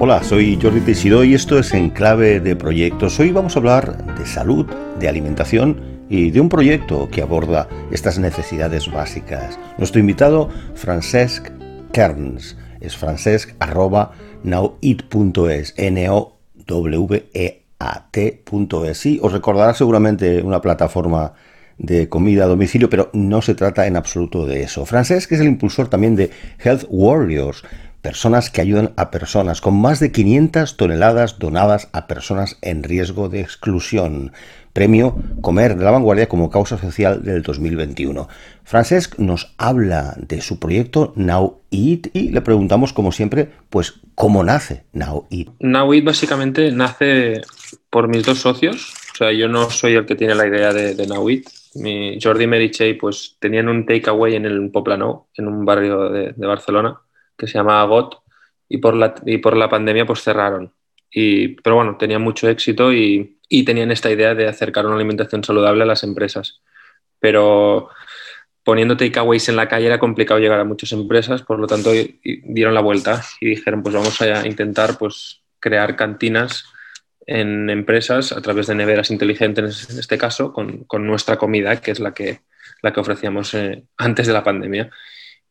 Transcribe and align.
Hola, 0.00 0.22
soy 0.22 0.56
Jordi 0.62 0.80
Teixidó 0.80 1.24
y 1.24 1.34
esto 1.34 1.58
es 1.58 1.74
Enclave 1.74 2.38
de 2.38 2.54
Proyectos. 2.54 3.18
Hoy 3.18 3.32
vamos 3.32 3.56
a 3.56 3.58
hablar 3.58 4.16
de 4.16 4.26
salud, 4.26 4.64
de 5.00 5.08
alimentación 5.08 5.80
y 6.08 6.30
de 6.30 6.40
un 6.40 6.48
proyecto 6.48 7.08
que 7.10 7.20
aborda 7.20 7.68
estas 7.90 8.16
necesidades 8.16 8.88
básicas. 8.92 9.58
Nuestro 9.76 9.98
invitado, 9.98 10.50
Francesc 10.76 11.48
Kerns, 11.92 12.56
es 12.80 12.96
francesc 12.96 13.56
arroba 13.58 14.12
nowit.es, 14.44 15.74
n 15.76 16.08
o 16.10 16.38
w 16.64 17.30
e 17.34 17.62
a 17.80 18.08
t.es. 18.12 18.98
Sí, 18.98 19.18
os 19.20 19.32
recordará 19.32 19.74
seguramente 19.74 20.42
una 20.42 20.60
plataforma 20.60 21.32
de 21.76 22.08
comida 22.08 22.44
a 22.44 22.48
domicilio, 22.48 22.88
pero 22.88 23.10
no 23.14 23.42
se 23.42 23.56
trata 23.56 23.88
en 23.88 23.96
absoluto 23.96 24.46
de 24.46 24.62
eso. 24.62 24.86
Francesc 24.86 25.32
es 25.32 25.40
el 25.40 25.46
impulsor 25.46 25.88
también 25.88 26.14
de 26.14 26.30
Health 26.58 26.84
Warriors, 26.88 27.64
personas 28.08 28.48
que 28.48 28.62
ayudan 28.62 28.94
a 28.96 29.10
personas, 29.10 29.60
con 29.60 29.78
más 29.78 30.00
de 30.00 30.12
500 30.12 30.78
toneladas 30.78 31.38
donadas 31.38 31.90
a 31.92 32.06
personas 32.06 32.56
en 32.62 32.82
riesgo 32.82 33.28
de 33.28 33.42
exclusión. 33.42 34.32
Premio 34.72 35.14
Comer 35.42 35.76
de 35.76 35.84
la 35.84 35.90
Vanguardia 35.90 36.26
como 36.26 36.48
causa 36.48 36.78
social 36.78 37.22
del 37.22 37.42
2021. 37.42 38.26
Francesc 38.64 39.18
nos 39.18 39.52
habla 39.58 40.14
de 40.16 40.40
su 40.40 40.58
proyecto 40.58 41.12
Now 41.16 41.60
Eat 41.70 42.06
y 42.14 42.30
le 42.30 42.40
preguntamos, 42.40 42.94
como 42.94 43.12
siempre, 43.12 43.50
pues, 43.68 44.00
¿cómo 44.14 44.42
nace 44.42 44.84
Now 44.94 45.26
Eat? 45.30 45.48
Now 45.60 45.92
Eat 45.92 46.04
básicamente 46.04 46.72
nace 46.72 47.42
por 47.90 48.08
mis 48.08 48.24
dos 48.24 48.38
socios. 48.38 48.94
O 49.12 49.16
sea, 49.18 49.32
yo 49.32 49.48
no 49.48 49.68
soy 49.68 49.96
el 49.96 50.06
que 50.06 50.14
tiene 50.14 50.34
la 50.34 50.46
idea 50.46 50.72
de, 50.72 50.94
de 50.94 51.06
Now 51.06 51.28
Eat. 51.28 51.42
Mi 51.74 52.18
Jordi 52.22 52.46
Merichey, 52.46 52.94
pues, 52.94 53.36
tenían 53.38 53.68
un 53.68 53.84
takeaway 53.84 54.34
en 54.34 54.46
el 54.46 54.70
Poplano, 54.70 55.28
en 55.34 55.46
un 55.46 55.66
barrio 55.66 56.08
de, 56.08 56.32
de 56.34 56.46
Barcelona 56.46 57.02
que 57.38 57.46
se 57.46 57.54
llamaba 57.54 57.84
GOT 57.84 58.16
y 58.68 58.78
por 58.78 58.94
la, 58.94 59.14
y 59.24 59.38
por 59.38 59.56
la 59.56 59.68
pandemia 59.68 60.04
pues 60.04 60.22
cerraron. 60.22 60.72
Y, 61.10 61.48
pero 61.62 61.76
bueno, 61.76 61.96
tenían 61.96 62.20
mucho 62.20 62.48
éxito 62.48 62.92
y, 62.92 63.38
y 63.48 63.64
tenían 63.64 63.90
esta 63.90 64.10
idea 64.10 64.34
de 64.34 64.48
acercar 64.48 64.84
una 64.84 64.96
alimentación 64.96 65.42
saludable 65.42 65.84
a 65.84 65.86
las 65.86 66.02
empresas. 66.02 66.60
Pero 67.18 67.88
poniendo 68.62 68.96
takeaways 68.96 69.48
en 69.48 69.56
la 69.56 69.68
calle 69.68 69.86
era 69.86 69.98
complicado 69.98 70.40
llegar 70.40 70.60
a 70.60 70.64
muchas 70.64 70.92
empresas, 70.92 71.42
por 71.42 71.58
lo 71.58 71.66
tanto 71.66 71.90
dieron 72.22 72.74
la 72.74 72.82
vuelta 72.82 73.22
y 73.40 73.48
dijeron 73.48 73.82
pues 73.82 73.94
vamos 73.94 74.20
a 74.20 74.46
intentar 74.46 74.98
pues 74.98 75.40
crear 75.58 75.96
cantinas 75.96 76.66
en 77.26 77.70
empresas 77.70 78.32
a 78.32 78.42
través 78.42 78.66
de 78.66 78.74
neveras 78.74 79.10
inteligentes 79.10 79.88
en 79.90 79.98
este 79.98 80.18
caso 80.18 80.52
con, 80.52 80.84
con 80.84 81.06
nuestra 81.06 81.36
comida 81.38 81.80
que 81.80 81.90
es 81.90 82.00
la 82.00 82.12
que, 82.12 82.40
la 82.82 82.92
que 82.92 83.00
ofrecíamos 83.00 83.54
eh, 83.54 83.84
antes 83.96 84.26
de 84.26 84.32
la 84.34 84.44
pandemia 84.44 84.90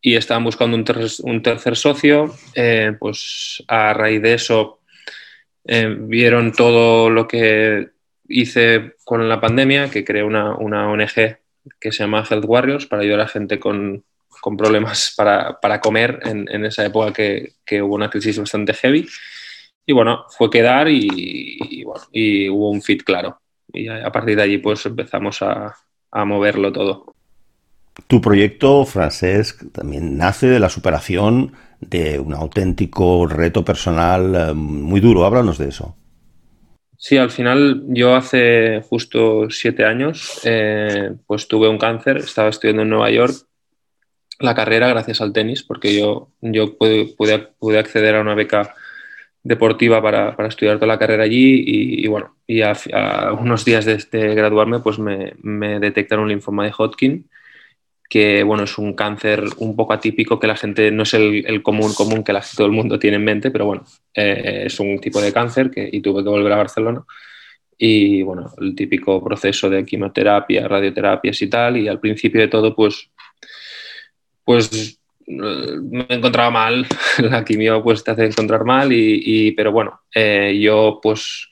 y 0.02 0.16
estaban 0.16 0.44
buscando 0.44 0.78
un, 0.78 0.84
ter 0.84 0.98
un 1.24 1.42
tercer 1.42 1.76
socio. 1.76 2.34
Eh, 2.56 2.96
pues 3.00 3.64
a 3.68 3.94
raíz 3.94 4.22
de 4.22 4.34
eso 4.34 4.80
eh, 5.66 5.96
vieron 6.00 6.54
todo 6.54 7.10
lo 7.10 7.28
que 7.28 7.90
hice 8.28 8.96
con 9.04 9.28
la 9.28 9.40
pandemia, 9.40 9.90
que 9.90 10.04
creé 10.04 10.24
una, 10.24 10.56
una 10.56 10.90
ONG 10.90 11.38
que 11.80 11.92
se 11.92 12.04
llama 12.04 12.26
Health 12.30 12.46
Warriors 12.46 12.86
para 12.86 13.02
ayudar 13.02 13.22
a 13.22 13.28
gente 13.28 13.60
con, 13.60 14.04
con 14.42 14.56
problemas 14.56 15.14
para, 15.18 15.60
para 15.60 15.82
comer 15.82 16.20
en, 16.24 16.48
en, 16.50 16.66
esa 16.66 16.86
época 16.86 17.12
que, 17.12 17.54
que, 17.66 17.82
hubo 17.82 17.96
una 17.96 18.10
crisis 18.10 18.40
bastante 18.40 18.74
heavy. 18.74 19.08
Y 19.86 19.94
bueno, 19.94 20.26
fue 20.30 20.50
quedar 20.50 20.88
y, 20.90 21.08
y, 21.10 21.84
bueno, 21.84 22.04
y 22.12 22.50
hubo 22.50 22.70
un 22.72 22.82
fit 22.82 23.04
claro. 23.04 23.40
Y 23.74 23.88
a, 23.88 24.08
a 24.08 24.12
partir 24.12 24.36
de 24.36 24.44
allí 24.44 24.58
pues 24.58 24.86
empezamos 24.86 25.42
a, 25.42 25.76
a 26.12 26.26
moverlo 26.26 26.72
todo. 26.72 27.17
Tu 28.06 28.22
proyecto, 28.22 28.86
Francesc, 28.86 29.72
también 29.72 30.18
nace 30.18 30.48
de 30.48 30.60
la 30.60 30.70
superación 30.70 31.54
de 31.82 32.20
un 32.20 32.34
auténtico 32.34 33.26
reto 33.26 33.66
personal 33.66 34.36
eh, 34.36 34.54
muy 34.54 35.00
duro. 35.00 35.26
Háblanos 35.26 35.58
de 35.58 35.70
eso. 35.70 35.96
Sí, 36.98 37.18
al 37.18 37.30
final 37.30 37.84
yo 37.90 38.16
hace 38.16 38.82
justo 38.88 39.50
siete 39.50 39.86
años 39.86 40.42
eh, 40.44 41.14
pues 41.28 41.48
tuve 41.48 41.70
un 41.70 41.78
cáncer, 41.78 42.18
estaba 42.18 42.50
estudiando 42.50 42.82
en 42.82 42.90
Nueva 42.90 43.12
York 43.12 43.36
la 44.40 44.56
carrera 44.56 44.88
gracias 44.88 45.22
al 45.22 45.34
tenis, 45.34 45.64
porque 45.64 45.98
yo, 45.98 46.30
yo 46.42 46.78
pude, 46.78 47.16
pude, 47.16 47.80
acceder 47.80 48.16
a 48.16 48.22
una 48.22 48.36
beca 48.36 48.76
deportiva 49.44 50.02
para, 50.02 50.36
para, 50.36 50.50
estudiar 50.50 50.78
toda 50.78 50.88
la 50.88 51.00
carrera 51.00 51.24
allí 51.24 51.64
y, 51.66 52.08
bueno, 52.08 52.36
y 52.46 52.62
a, 52.62 52.76
unos 53.40 53.66
días 53.66 53.86
de, 53.86 53.98
de 54.12 54.36
graduarme 54.36 54.80
pues 54.80 55.00
me, 55.00 55.34
me 55.42 55.80
detectaron 55.80 56.24
un 56.24 56.30
linfoma 56.30 56.66
de 56.66 56.74
Hodgkin 56.78 57.28
que 58.10 58.44
bueno, 58.44 58.64
es 58.64 58.78
un 58.78 58.94
cáncer 58.94 59.44
un 59.58 59.76
poco 59.76 59.94
atípico 59.94 60.40
que 60.40 60.48
la 60.48 60.56
gente 60.56 60.92
no 60.92 61.04
es 61.04 61.14
el, 61.14 61.62
común 61.62 61.94
común 61.94 62.24
que 62.24 62.34
la, 62.34 62.44
todo 62.56 62.68
el 62.68 62.74
mundo 62.74 62.98
tiene 62.98 63.18
en 63.18 63.26
mente, 63.26 63.52
pero 63.52 63.66
bueno, 63.66 63.86
eh, 64.14 64.64
es 64.66 64.80
un 64.80 65.00
tipo 65.00 65.22
de 65.22 65.34
cáncer 65.34 65.70
que, 65.70 65.90
y 65.92 66.02
tuve 66.02 66.24
que 66.24 66.30
volver 66.30 66.54
a 66.54 66.58
Barcelona. 66.58 67.04
Y 67.78 68.24
bueno, 68.24 68.52
el 68.60 68.76
típico 68.76 69.24
proceso 69.24 69.70
de 69.70 69.86
quimioterapia, 69.86 70.68
radioterapias 70.68 71.42
y 71.42 71.48
tal, 71.48 71.78
y 71.78 71.88
al 71.88 72.00
principio 72.00 72.42
de 72.42 72.48
todo, 72.48 72.76
pues, 72.76 73.12
pues 74.44 75.00
me 75.28 76.06
encontraba 76.10 76.50
mal, 76.50 76.88
la 77.20 77.44
quimio 77.44 77.84
pues 77.84 78.04
te 78.04 78.12
hace 78.12 78.26
encontrar 78.26 78.64
mal, 78.64 78.92
y, 78.94 79.22
y 79.24 79.52
pero 79.52 79.72
bueno, 79.72 80.02
eh, 80.16 80.58
yo 80.60 81.00
pues 81.04 81.50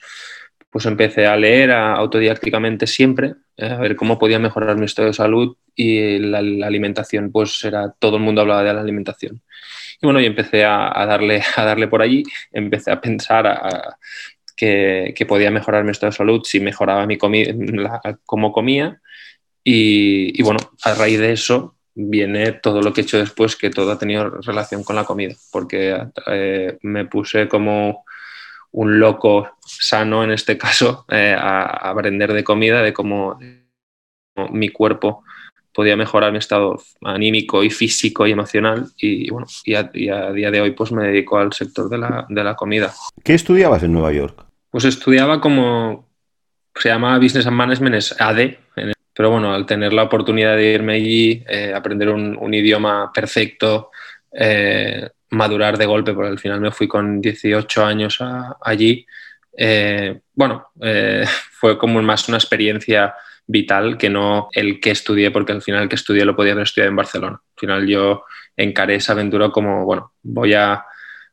pues 0.76 0.84
empecé 0.84 1.24
a 1.24 1.38
leer 1.38 1.70
a, 1.70 1.94
autodidácticamente 1.94 2.86
siempre, 2.86 3.32
eh, 3.56 3.64
a 3.64 3.78
ver 3.78 3.96
cómo 3.96 4.18
podía 4.18 4.38
mejorar 4.38 4.76
mi 4.76 4.84
estado 4.84 5.08
de 5.08 5.14
salud 5.14 5.56
y 5.74 6.18
la, 6.18 6.42
la, 6.42 6.66
alimentación, 6.66 7.32
pues 7.32 7.64
era, 7.64 7.94
todo 7.98 8.18
el 8.18 8.22
mundo 8.22 8.42
hablaba 8.42 8.62
de 8.62 8.74
la 8.74 8.82
alimentación. 8.82 9.40
Y 10.02 10.06
bueno, 10.06 10.20
y 10.20 10.26
empecé 10.26 10.66
a, 10.66 10.92
a 10.94 11.06
darle, 11.06 11.42
a 11.56 11.64
darle 11.64 11.88
por 11.88 12.02
allí, 12.02 12.24
empecé 12.52 12.90
a 12.90 13.00
pensar 13.00 13.46
a, 13.46 13.96
que, 14.54 15.14
que, 15.16 15.24
podía 15.24 15.50
mejorar 15.50 15.82
mi 15.82 15.92
estado 15.92 16.10
de 16.10 16.18
salud 16.18 16.42
si 16.44 16.60
mejoraba 16.60 17.06
mi 17.06 17.16
comida, 17.16 17.54
la, 17.56 18.18
cómo 18.26 18.52
comía. 18.52 19.00
Y, 19.64 20.38
y 20.38 20.42
bueno, 20.42 20.60
a 20.82 20.92
raíz 20.92 21.18
de 21.18 21.32
eso 21.32 21.78
viene 21.94 22.52
todo 22.52 22.82
lo 22.82 22.92
que 22.92 23.00
he 23.00 23.04
hecho 23.04 23.16
después, 23.18 23.56
que 23.56 23.70
todo 23.70 23.92
ha 23.92 23.98
tenido 23.98 24.28
relación 24.42 24.84
con 24.84 24.96
la 24.96 25.04
comida, 25.04 25.34
porque 25.50 25.96
eh, 26.26 26.76
me 26.82 27.06
puse 27.06 27.48
como 27.48 28.04
un 28.76 29.00
loco 29.00 29.56
sano, 29.64 30.22
en 30.22 30.32
este 30.32 30.58
caso, 30.58 31.06
eh, 31.08 31.34
a, 31.36 31.90
aprender 31.90 32.32
de 32.32 32.44
comida, 32.44 32.82
de 32.82 32.92
cómo, 32.92 33.38
cómo, 34.34 34.48
mi 34.50 34.68
cuerpo 34.68 35.24
podía 35.72 35.96
mejorar 35.96 36.30
mi 36.30 36.38
estado 36.38 36.78
anímico 37.02 37.64
y 37.64 37.70
físico 37.70 38.26
y 38.26 38.32
emocional. 38.32 38.86
Y, 38.98 39.30
bueno, 39.30 39.46
y 39.64 39.74
a, 39.74 39.90
y 39.94 40.10
a 40.10 40.30
día 40.30 40.50
de 40.50 40.60
hoy 40.60 40.72
pues 40.72 40.92
me 40.92 41.06
dedico 41.06 41.38
al 41.38 41.54
sector 41.54 41.88
de 41.88 41.96
la, 41.96 42.26
de 42.28 42.44
la, 42.44 42.54
comida. 42.54 42.92
¿Qué 43.24 43.32
estudiabas 43.32 43.82
en 43.82 43.92
Nueva 43.92 44.12
York? 44.12 44.44
Pues 44.70 44.84
estudiaba 44.84 45.40
como, 45.40 46.06
se 46.74 46.90
llama 46.90 47.18
Business 47.18 47.46
and 47.46 47.56
Management, 47.56 47.94
es 47.94 48.20
AD, 48.20 48.56
pero 49.14 49.30
bueno, 49.30 49.54
al 49.54 49.64
tener 49.64 49.94
la 49.94 50.02
oportunidad 50.02 50.54
de 50.54 50.72
irme 50.74 50.94
allí, 50.94 51.42
eh, 51.48 51.72
aprender 51.74 52.10
un, 52.10 52.36
un, 52.38 52.52
idioma 52.52 53.10
perfecto, 53.10 53.90
eh, 54.32 55.08
madurar 55.30 55.78
de 55.78 55.86
golpe, 55.86 56.12
porque 56.14 56.30
al 56.30 56.38
final 56.38 56.60
me 56.60 56.70
fui 56.70 56.88
con 56.88 57.20
18 57.20 57.84
años 57.84 58.18
a, 58.20 58.56
allí. 58.60 59.06
Eh, 59.56 60.20
bueno, 60.34 60.68
eh, 60.80 61.24
fue 61.50 61.78
como 61.78 62.00
más 62.02 62.28
una 62.28 62.38
experiencia 62.38 63.14
vital 63.46 63.96
que 63.96 64.10
no 64.10 64.48
el 64.52 64.80
que 64.80 64.90
estudié, 64.90 65.30
porque 65.30 65.52
al 65.52 65.62
final 65.62 65.84
el 65.84 65.88
que 65.88 65.96
estudié 65.96 66.24
lo 66.24 66.36
podía 66.36 66.52
haber 66.52 66.64
estudiado 66.64 66.90
en 66.90 66.96
Barcelona. 66.96 67.40
Al 67.42 67.60
final 67.60 67.86
yo 67.86 68.24
encaré 68.56 68.96
esa 68.96 69.12
aventura 69.12 69.50
como, 69.50 69.84
bueno, 69.84 70.12
voy 70.22 70.54
a, 70.54 70.84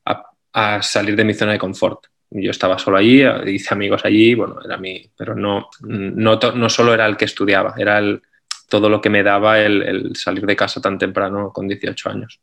a, 0.05 0.23
a 0.53 0.81
salir 0.81 1.15
de 1.15 1.23
mi 1.23 1.33
zona 1.33 1.53
de 1.53 1.59
confort. 1.59 2.05
Yo 2.35 2.49
estaba 2.51 2.79
solo 2.79 2.97
allí, 2.97 3.23
hice 3.45 3.73
amigos 3.73 4.03
allí, 4.05 4.33
bueno, 4.33 4.57
era 4.63 4.77
mi, 4.77 5.07
pero 5.15 5.35
no, 5.35 5.69
no, 5.81 6.39
no 6.39 6.69
solo 6.69 6.93
era 6.93 7.05
el 7.05 7.15
que 7.15 7.25
estudiaba, 7.25 7.75
era 7.77 7.99
el, 7.99 8.23
todo 8.67 8.89
lo 8.89 8.99
que 8.99 9.09
me 9.11 9.21
daba 9.21 9.59
el, 9.59 9.83
el 9.83 10.15
salir 10.15 10.43
de 10.47 10.55
casa 10.55 10.81
tan 10.81 10.97
temprano 10.97 11.51
con 11.53 11.67
18 11.67 12.09
años. 12.09 12.39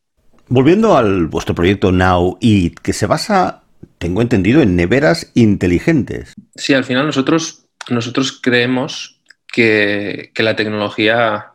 Volviendo 0.53 0.97
al 0.97 1.29
vuestro 1.29 1.55
proyecto 1.55 1.93
Now 1.93 2.37
Eat, 2.41 2.75
que 2.83 2.93
se 2.93 3.07
basa, 3.07 3.63
tengo 3.99 4.21
entendido, 4.21 4.61
en 4.63 4.75
neveras 4.75 5.31
inteligentes. 5.35 6.35
Sí, 6.57 6.75
al 6.75 6.83
final 6.83 7.07
nosotros, 7.07 7.67
nosotros 7.89 8.41
creemos 8.43 9.21
que, 9.47 10.33
que 10.35 10.43
la 10.43 10.57
tecnología 10.57 11.53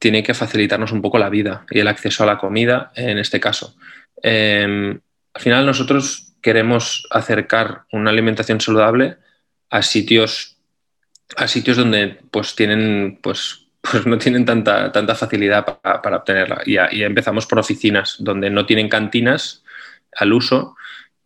tiene 0.00 0.24
que 0.24 0.34
facilitarnos 0.34 0.90
un 0.90 1.02
poco 1.02 1.18
la 1.18 1.30
vida 1.30 1.66
y 1.70 1.78
el 1.78 1.86
acceso 1.86 2.24
a 2.24 2.26
la 2.26 2.38
comida 2.38 2.90
en 2.96 3.18
este 3.18 3.38
caso. 3.38 3.76
Eh, 4.20 4.98
al 5.32 5.40
final 5.40 5.64
nosotros 5.64 6.32
queremos 6.42 7.06
acercar 7.10 7.84
una 7.92 8.10
alimentación 8.10 8.60
saludable 8.60 9.18
a 9.70 9.82
sitios, 9.82 10.56
a 11.36 11.46
sitios 11.46 11.76
donde 11.76 12.18
pues 12.32 12.56
tienen 12.56 13.20
pues 13.22 13.65
pues 13.90 14.06
no 14.06 14.18
tienen 14.18 14.44
tanta, 14.44 14.90
tanta 14.92 15.14
facilidad 15.14 15.64
para, 15.64 16.02
para 16.02 16.16
obtenerla. 16.18 16.62
Y, 16.64 17.02
empezamos 17.02 17.46
por 17.46 17.58
oficinas 17.58 18.16
donde 18.18 18.50
no 18.50 18.66
tienen 18.66 18.88
cantinas 18.88 19.62
al 20.16 20.32
uso 20.32 20.76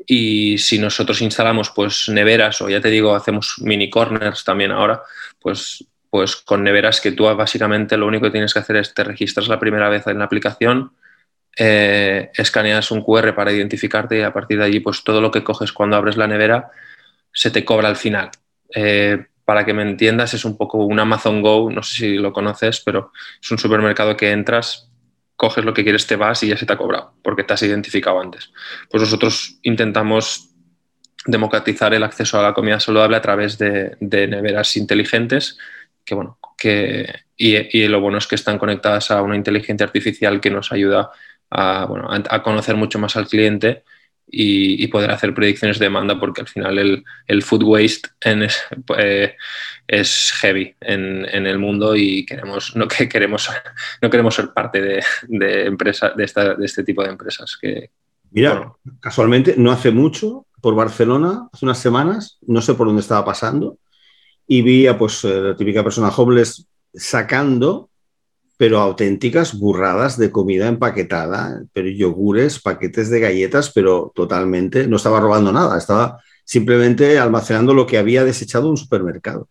y 0.06 0.58
si 0.58 0.78
nosotros 0.78 1.20
instalamos 1.20 1.70
pues 1.70 2.08
neveras 2.08 2.60
o 2.62 2.68
ya 2.68 2.80
te 2.80 2.88
digo, 2.88 3.14
hacemos 3.14 3.56
mini 3.58 3.90
corners 3.90 4.44
también 4.44 4.72
ahora, 4.72 5.02
pues, 5.38 5.84
pues 6.08 6.36
con 6.36 6.64
neveras 6.64 7.00
que 7.00 7.12
tú 7.12 7.24
básicamente 7.24 7.96
lo 7.96 8.06
único 8.06 8.24
que 8.24 8.32
tienes 8.32 8.52
que 8.52 8.60
hacer 8.60 8.76
es 8.76 8.94
te 8.94 9.04
registras 9.04 9.48
la 9.48 9.60
primera 9.60 9.88
vez 9.88 10.06
en 10.06 10.18
la 10.18 10.24
aplicación, 10.24 10.92
eh, 11.56 12.30
escaneas 12.34 12.90
un 12.90 13.02
QR 13.02 13.34
para 13.34 13.52
identificarte 13.52 14.18
y 14.18 14.22
a 14.22 14.32
partir 14.32 14.58
de 14.58 14.64
allí, 14.64 14.80
pues 14.80 15.04
todo 15.04 15.20
lo 15.20 15.30
que 15.30 15.44
coges 15.44 15.72
cuando 15.72 15.96
abres 15.96 16.16
la 16.16 16.26
nevera 16.26 16.70
se 17.32 17.50
te 17.50 17.64
cobra 17.64 17.88
al 17.88 17.96
final. 17.96 18.30
Eh, 18.74 19.26
para 19.50 19.64
que 19.64 19.74
me 19.74 19.82
entiendas, 19.82 20.32
es 20.32 20.44
un 20.44 20.56
poco 20.56 20.78
un 20.84 21.00
Amazon 21.00 21.42
Go, 21.42 21.72
no 21.72 21.82
sé 21.82 21.96
si 21.96 22.14
lo 22.14 22.32
conoces, 22.32 22.82
pero 22.86 23.10
es 23.42 23.50
un 23.50 23.58
supermercado 23.58 24.16
que 24.16 24.30
entras, 24.30 24.88
coges 25.34 25.64
lo 25.64 25.74
que 25.74 25.82
quieres, 25.82 26.06
te 26.06 26.14
vas 26.14 26.40
y 26.44 26.46
ya 26.50 26.56
se 26.56 26.66
te 26.66 26.72
ha 26.72 26.76
cobrado, 26.76 27.14
porque 27.20 27.42
te 27.42 27.54
has 27.54 27.62
identificado 27.64 28.20
antes. 28.20 28.52
Pues 28.88 29.02
nosotros 29.02 29.58
intentamos 29.62 30.50
democratizar 31.26 31.92
el 31.94 32.04
acceso 32.04 32.38
a 32.38 32.44
la 32.44 32.54
comida 32.54 32.78
saludable 32.78 33.16
a 33.16 33.22
través 33.22 33.58
de, 33.58 33.96
neveras 34.00 34.76
inteligentes, 34.76 35.58
que 36.04 36.14
bueno, 36.14 36.38
que, 36.56 37.12
y, 37.36 37.88
lo 37.88 38.00
bueno 38.00 38.18
es 38.18 38.28
que 38.28 38.36
están 38.36 38.56
conectadas 38.56 39.10
a 39.10 39.20
una 39.20 39.34
inteligencia 39.34 39.84
artificial 39.84 40.40
que 40.40 40.50
nos 40.50 40.70
ayuda 40.70 41.10
a, 41.50 41.86
bueno, 41.86 42.08
a 42.08 42.42
conocer 42.44 42.76
mucho 42.76 43.00
más 43.00 43.16
al 43.16 43.26
cliente 43.26 43.82
y, 44.32 44.86
poder 44.88 45.10
hacer 45.10 45.34
predicciones 45.34 45.78
de 45.78 45.86
demanda 45.86 46.18
porque 46.18 46.40
al 46.40 46.48
final 46.48 47.04
el, 47.26 47.42
food 47.42 47.62
waste 47.64 48.10
es, 48.20 48.60
eh, 48.98 49.36
es 49.86 50.32
heavy 50.40 50.74
en, 50.80 51.46
el 51.46 51.58
mundo 51.58 51.96
y 51.96 52.24
queremos, 52.24 52.74
no, 52.76 52.86
que 52.88 53.08
queremos, 53.08 53.50
no 54.02 54.10
queremos 54.10 54.34
ser 54.34 54.52
parte 54.52 54.80
de, 54.80 55.04
de, 55.28 55.66
empresa, 55.66 56.10
de, 56.10 56.24
esta, 56.24 56.54
de 56.54 56.66
este 56.66 56.84
tipo 56.84 57.02
de 57.02 57.10
empresas. 57.10 57.58
Que, 57.60 57.90
Mira, 58.30 58.72
casualmente 59.00 59.54
no 59.56 59.72
hace 59.72 59.90
mucho 59.90 60.46
por 60.60 60.74
Barcelona, 60.74 61.48
hace 61.52 61.64
unas 61.64 61.78
semanas, 61.78 62.38
no 62.46 62.60
sé 62.62 62.74
por 62.74 62.86
dónde 62.86 63.02
estaba 63.02 63.24
pasando, 63.24 63.78
y 64.46 64.62
vi 64.62 64.86
a 64.86 64.96
pues, 64.96 65.24
eh, 65.24 65.40
la 65.40 65.56
típica 65.56 65.82
persona 65.82 66.08
homeless 66.08 66.66
sacando 66.94 67.89
pero 68.60 68.78
auténticas 68.78 69.58
burradas 69.58 70.18
de 70.18 70.30
comida 70.30 70.68
empaquetada, 70.68 71.62
pero 71.72 71.88
yogures, 71.88 72.60
paquetes 72.60 73.08
de 73.08 73.18
galletas, 73.18 73.72
pero 73.72 74.12
totalmente, 74.14 74.86
no 74.86 74.96
estaba 74.96 75.18
robando 75.18 75.50
nada, 75.50 75.78
estaba 75.78 76.20
simplemente 76.44 77.18
almacenando 77.18 77.72
lo 77.72 77.86
que 77.86 77.96
había 77.96 78.22
desechado 78.22 78.68
un 78.68 78.76
supermercado. 78.76 79.48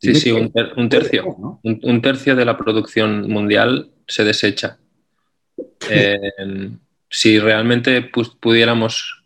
Sí, 0.00 0.14
sí, 0.14 0.30
un, 0.30 0.52
tercio. 0.88 1.58
Un, 1.64 2.00
tercio 2.00 2.36
de 2.36 2.44
la 2.44 2.56
producción 2.56 3.28
mundial 3.28 3.90
se 4.06 4.22
desecha. 4.22 4.78
Eh, 5.90 6.16
si 7.08 7.38
realmente 7.38 8.10
pudiéramos 8.40 9.24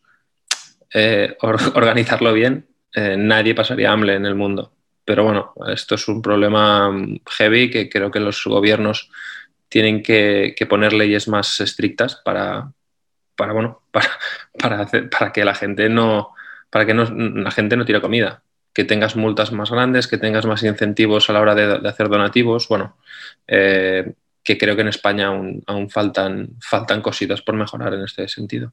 eh, 0.95 1.37
organizarlo 1.75 2.33
bien, 2.33 2.67
eh, 2.95 3.17
nadie 3.19 3.55
pasaría 3.55 3.93
hambre 3.93 4.15
en 4.15 4.25
el 4.25 4.35
mundo. 4.35 4.73
Pero 5.05 5.25
bueno, 5.25 5.55
esto 5.69 5.94
es 5.94 6.08
un 6.08 6.23
problema 6.23 6.91
heavy 7.38 7.70
que 7.70 7.88
creo 7.88 8.11
que 8.11 8.20
los 8.20 8.44
gobiernos 8.44 9.11
tienen 9.69 10.02
que, 10.02 10.55
poner 10.69 10.93
leyes 10.93 11.29
más 11.29 11.61
estrictas 11.61 12.17
para, 12.17 12.73
para 13.37 13.52
bueno, 13.52 13.82
para, 14.58 14.87
para, 14.87 15.32
que 15.32 15.44
la 15.44 15.55
gente 15.55 15.88
no, 15.88 16.35
para 16.70 16.85
que 16.85 16.94
la 16.94 17.50
gente 17.50 17.76
no 17.76 17.85
tire 17.85 18.00
comida. 18.00 18.43
Que 18.73 18.85
tengas 18.85 19.17
multas 19.17 19.50
más 19.50 19.70
grandes, 19.70 20.06
que 20.06 20.19
tengas 20.19 20.47
más 20.47 20.62
incentivos 20.62 21.29
a 21.29 21.32
la 21.32 21.41
hora 21.41 21.55
de, 21.55 21.88
hacer 21.88 22.08
donativos. 22.08 22.69
Bueno, 22.69 22.97
eh, 23.49 24.12
que 24.44 24.56
creo 24.56 24.76
que 24.76 24.82
en 24.82 24.88
España 24.88 25.26
aún, 25.26 25.62
aún 25.67 25.91
faltan, 25.91 26.50
faltan 26.61 27.02
cositas 27.02 27.43
por 27.43 27.56
mejorar 27.56 27.94
en 27.94 28.05
este 28.05 28.29
sentido. 28.29 28.73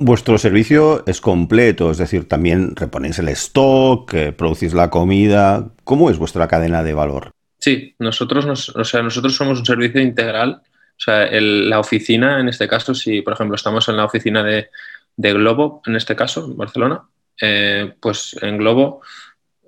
Vuestro 0.00 0.38
servicio 0.38 1.02
es 1.08 1.20
completo, 1.20 1.90
es 1.90 1.98
decir, 1.98 2.28
también 2.28 2.76
reponéis 2.76 3.18
el 3.18 3.28
stock, 3.30 4.14
eh, 4.14 4.30
producís 4.30 4.72
la 4.72 4.90
comida. 4.90 5.70
¿Cómo 5.82 6.08
es 6.08 6.18
vuestra 6.18 6.46
cadena 6.46 6.84
de 6.84 6.94
valor? 6.94 7.32
Sí, 7.58 7.96
nosotros, 7.98 8.72
o 8.76 8.84
sea, 8.84 9.02
nosotros 9.02 9.34
somos 9.34 9.58
un 9.58 9.66
servicio 9.66 10.00
integral. 10.00 10.62
O 10.62 11.00
sea, 11.00 11.28
la 11.32 11.80
oficina, 11.80 12.38
en 12.38 12.48
este 12.48 12.68
caso, 12.68 12.94
si 12.94 13.22
por 13.22 13.32
ejemplo 13.32 13.56
estamos 13.56 13.88
en 13.88 13.96
la 13.96 14.04
oficina 14.04 14.44
de, 14.44 14.68
Globo, 15.16 15.82
en 15.84 15.96
este 15.96 16.14
caso, 16.14 16.44
en 16.44 16.56
Barcelona, 16.56 17.02
eh, 17.42 17.92
pues 18.00 18.36
en 18.40 18.56
Globo 18.56 19.02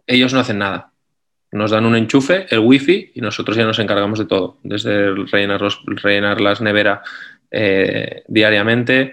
ellos 0.07 0.33
no 0.33 0.39
hacen 0.39 0.59
nada. 0.59 0.93
Nos 1.51 1.73
dan 1.73 1.87
un 1.87 1.97
enchufe, 1.97 2.47
el 2.51 2.61
wifi, 2.61 3.11
y 3.17 3.21
nosotros 3.21 3.57
ya 3.57 3.65
nos 3.65 3.81
encargamos 3.81 4.21
de 4.21 4.27
todo, 4.27 4.59
desde 4.63 5.13
rellenar, 5.13 5.61
los, 5.61 5.83
rellenar 5.87 6.41
las 6.41 6.61
neveras 6.61 7.01
eh, 7.51 8.23
diariamente, 8.29 9.13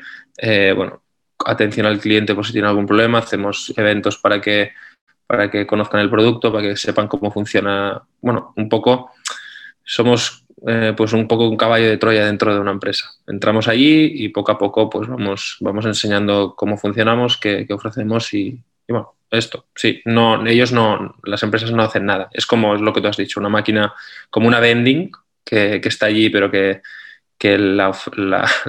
bueno, 0.76 1.02
atención 1.46 1.86
al 1.86 2.00
cliente 2.00 2.36
por 2.36 2.46
si 2.46 2.54
tiene 2.54 2.68
algún 2.68 2.86
problema, 2.86 3.20
hacemos 3.20 3.74
eventos 3.78 4.18
para 4.18 4.42
que, 4.42 4.72
para 5.26 5.50
que 5.50 5.68
conozcan 5.68 6.02
el 6.02 6.10
producto, 6.10 6.52
para 6.52 6.64
que 6.64 6.76
sepan 6.78 7.08
cómo 7.08 7.32
funciona. 7.32 8.02
Bueno, 8.22 8.54
un 8.56 8.70
poco, 8.70 9.12
somos 9.84 10.46
eh, 10.66 10.94
pues 10.98 11.14
un 11.14 11.28
poco 11.28 11.48
un 11.48 11.58
caballo 11.58 11.88
de 11.88 11.98
Troya 11.98 12.26
dentro 12.26 12.54
de 12.54 12.60
una 12.60 12.72
empresa. 12.72 13.12
Entramos 13.28 13.68
allí 13.68 14.12
y 14.24 14.30
poco 14.30 14.52
a 14.52 14.58
poco 14.58 14.90
pues 14.90 15.08
vamos, 15.08 15.58
vamos 15.60 15.86
enseñando 15.86 16.56
cómo 16.56 16.78
funcionamos, 16.78 17.38
qué, 17.38 17.68
ofrecemos 17.70 18.34
y, 18.34 18.60
bueno, 18.88 19.16
esto, 19.30 19.66
sí, 19.76 20.02
no, 20.06 20.46
ellos 20.48 20.72
no, 20.72 21.16
las 21.24 21.44
empresas 21.44 21.72
no 21.72 21.84
hacen 21.84 22.06
nada. 22.06 22.30
Es 22.32 22.46
como 22.46 22.76
es 22.76 22.82
lo 22.82 22.94
que 22.94 23.02
tú 23.02 23.08
has 23.08 23.18
dicho, 23.18 23.40
una 23.40 23.50
máquina, 23.50 23.94
como 24.30 24.48
una 24.48 24.60
vending 24.60 25.12
que, 25.44 25.80
que 25.82 25.90
está 25.90 26.08
allí, 26.08 26.30
pero 26.30 26.50
que, 26.50 26.82
que 27.38 27.58
la, 27.58 27.96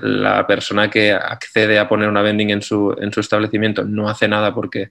la, 0.03 0.47
persona 0.47 0.91
que 0.91 1.13
accede 1.13 1.79
a 1.79 1.89
poner 1.89 2.09
una 2.09 2.23
vending 2.23 2.51
en 2.51 2.63
su, 2.63 2.95
en 3.01 3.13
su 3.13 3.21
establecimiento 3.21 3.85
no 3.85 4.09
hace 4.09 4.29
nada 4.29 4.55
porque 4.55 4.91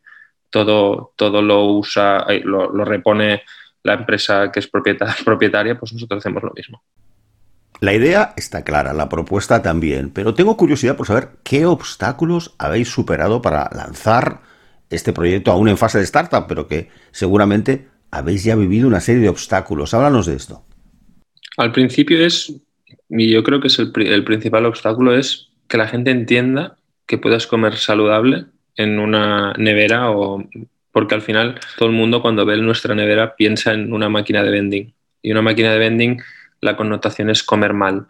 todo, 0.49 1.13
todo 1.15 1.41
lo 1.41 1.65
usa, 1.65 2.25
lo, 2.43 2.71
lo 2.71 2.85
repone 2.85 3.43
la 3.83 3.93
empresa 3.93 4.51
que 4.51 4.59
es 4.59 4.67
propietaria, 5.25 5.77
pues 5.77 5.93
nosotros 5.93 6.19
hacemos 6.19 6.43
lo 6.43 6.51
mismo. 6.55 6.83
La 7.79 7.93
idea 7.93 8.33
está 8.35 8.63
clara, 8.63 8.93
la 8.93 9.07
propuesta 9.07 9.61
también, 9.61 10.09
pero 10.09 10.33
tengo 10.33 10.57
curiosidad 10.57 10.95
por 10.95 11.05
saber 11.05 11.29
qué 11.43 11.67
obstáculos 11.67 12.55
habéis 12.57 12.89
superado 12.89 13.41
para 13.41 13.69
lanzar 13.71 14.41
este 14.89 15.13
proyecto 15.13 15.51
aún 15.51 15.69
en 15.69 15.77
fase 15.77 15.99
de 15.99 16.03
startup, 16.05 16.45
pero 16.47 16.67
que 16.67 16.89
seguramente 17.11 17.87
habéis 18.09 18.43
ya 18.43 18.55
vivido 18.55 18.87
una 18.87 18.99
serie 18.99 19.21
de 19.21 19.29
obstáculos. 19.29 19.93
Háblanos 19.93 20.25
de 20.25 20.35
esto. 20.35 20.63
Al 21.57 21.71
principio 21.71 22.25
es 22.25 22.51
y 23.09 23.29
yo 23.29 23.43
creo 23.43 23.61
que 23.61 23.67
es 23.67 23.79
el, 23.79 23.91
principal 23.91 24.65
obstáculo 24.65 25.15
es 25.15 25.49
que 25.67 25.77
la 25.77 25.87
gente 25.87 26.11
entienda 26.11 26.77
que 27.05 27.17
puedas 27.17 27.47
comer 27.47 27.75
saludable 27.77 28.45
en 28.75 28.99
una 28.99 29.53
nevera 29.57 30.11
o 30.11 30.43
porque 30.91 31.15
al 31.15 31.21
final 31.21 31.59
todo 31.77 31.89
el 31.89 31.95
mundo 31.95 32.21
cuando 32.21 32.45
ve 32.45 32.57
nuestra 32.57 32.95
nevera 32.95 33.35
piensa 33.35 33.73
en 33.73 33.93
una 33.93 34.09
máquina 34.09 34.43
de 34.43 34.51
vending. 34.51 34.93
Y 35.21 35.31
una 35.31 35.41
máquina 35.41 35.71
de 35.71 35.79
vending 35.79 36.21
la 36.59 36.75
connotación 36.75 37.29
es 37.29 37.43
comer 37.43 37.73
mal. 37.73 38.07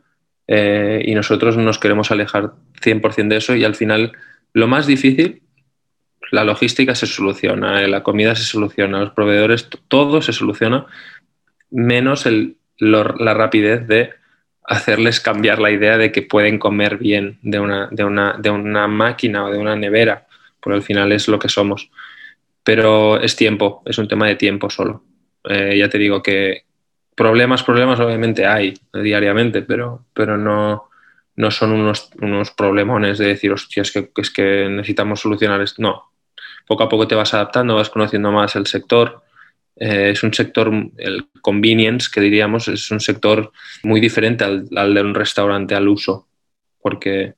Eh, 0.47 1.03
y 1.05 1.13
nosotros 1.13 1.57
nos 1.57 1.79
queremos 1.79 2.11
alejar 2.11 2.53
100% 2.81 3.27
de 3.27 3.37
eso 3.37 3.55
y 3.55 3.65
al 3.65 3.75
final 3.75 4.13
lo 4.53 4.67
más 4.67 4.87
difícil 4.87 5.41
la 6.31 6.43
logística 6.43 6.95
se 6.95 7.05
soluciona, 7.05 7.85
la 7.87 8.03
comida 8.03 8.35
se 8.35 8.43
soluciona, 8.43 8.99
los 8.99 9.11
proveedores, 9.11 9.69
todo 9.87 10.21
se 10.21 10.33
soluciona 10.33 10.85
menos 11.69 12.25
el, 12.25 12.57
la 12.79 13.33
rapidez 13.33 13.87
de 13.87 14.11
hacerles 14.67 15.21
cambiar 15.21 15.59
la 15.59 15.71
idea 15.71 15.97
de 15.97 16.11
que 16.11 16.21
pueden 16.21 16.59
comer 16.59 16.97
bien 16.97 17.39
de 17.41 17.59
una, 17.59 17.87
de 17.89 18.03
una, 18.03 18.35
de 18.37 18.49
una 18.49 18.87
máquina 18.87 19.45
o 19.45 19.51
de 19.51 19.57
una 19.57 19.75
nevera, 19.75 20.27
porque 20.59 20.75
al 20.75 20.83
final 20.83 21.11
es 21.13 21.27
lo 21.29 21.39
que 21.39 21.49
somos. 21.49 21.89
Pero 22.63 23.19
es 23.19 23.37
tiempo, 23.37 23.81
es 23.85 23.97
un 23.97 24.09
tema 24.09 24.27
de 24.27 24.35
tiempo 24.35 24.69
solo. 24.69 25.03
Eh, 25.45 25.77
ya 25.77 25.89
te 25.89 25.97
digo 25.97 26.21
que 26.21 26.65
problemas, 27.15 27.63
problemas 27.63 27.99
obviamente 28.01 28.45
hay 28.45 28.73
diariamente, 28.93 29.61
pero, 29.61 30.05
pero 30.13 30.37
no, 30.37 30.89
no 31.37 31.51
son 31.51 31.71
unos, 31.71 32.09
unos 32.21 32.51
problemones 32.51 33.19
de 33.19 33.27
decir, 33.27 33.53
hostia, 33.53 33.83
es 33.83 33.91
que, 33.93 34.11
es 34.17 34.29
que 34.29 34.67
necesitamos 34.69 35.21
solucionar 35.21 35.61
esto. 35.61 35.81
No, 35.81 36.11
poco 36.67 36.83
a 36.83 36.89
poco 36.89 37.07
te 37.07 37.15
vas 37.15 37.33
adaptando, 37.33 37.75
vas 37.75 37.89
conociendo 37.89 38.33
más 38.33 38.57
el 38.57 38.67
sector 38.67 39.23
eh, 39.79 40.11
es 40.11 40.23
un 40.23 40.33
sector, 40.33 40.71
el 40.97 41.27
convenience, 41.41 42.09
que 42.11 42.21
diríamos, 42.21 42.67
es 42.67 42.89
un 42.89 42.99
sector 42.99 43.51
muy 43.83 43.99
diferente 43.99 44.43
al, 44.43 44.67
de 44.69 45.01
un 45.01 45.13
restaurante 45.13 45.75
al 45.75 45.87
uso, 45.87 46.27
porque 46.81 47.35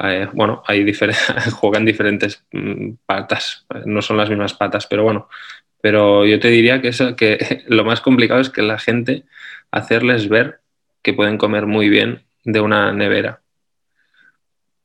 eh, 0.00 0.28
bueno, 0.32 0.62
hay 0.66 0.84
juegan 1.52 1.84
diferentes 1.84 2.44
mm, 2.52 2.92
patas, 3.06 3.66
no 3.86 4.02
son 4.02 4.18
las 4.18 4.28
mismas 4.28 4.54
patas, 4.54 4.86
pero 4.86 5.04
bueno, 5.04 5.28
pero 5.80 6.26
yo 6.26 6.38
te 6.38 6.48
diría 6.48 6.82
que, 6.82 6.90
que 7.16 7.64
lo 7.68 7.84
más 7.84 8.00
complicado 8.00 8.40
es 8.40 8.50
que 8.50 8.62
la 8.62 8.78
gente 8.78 9.24
hacerles 9.70 10.28
ver 10.28 10.60
que 11.02 11.14
pueden 11.14 11.38
comer 11.38 11.66
muy 11.66 11.88
bien 11.88 12.22
de 12.44 12.60
una 12.60 12.92
nevera. 12.92 13.40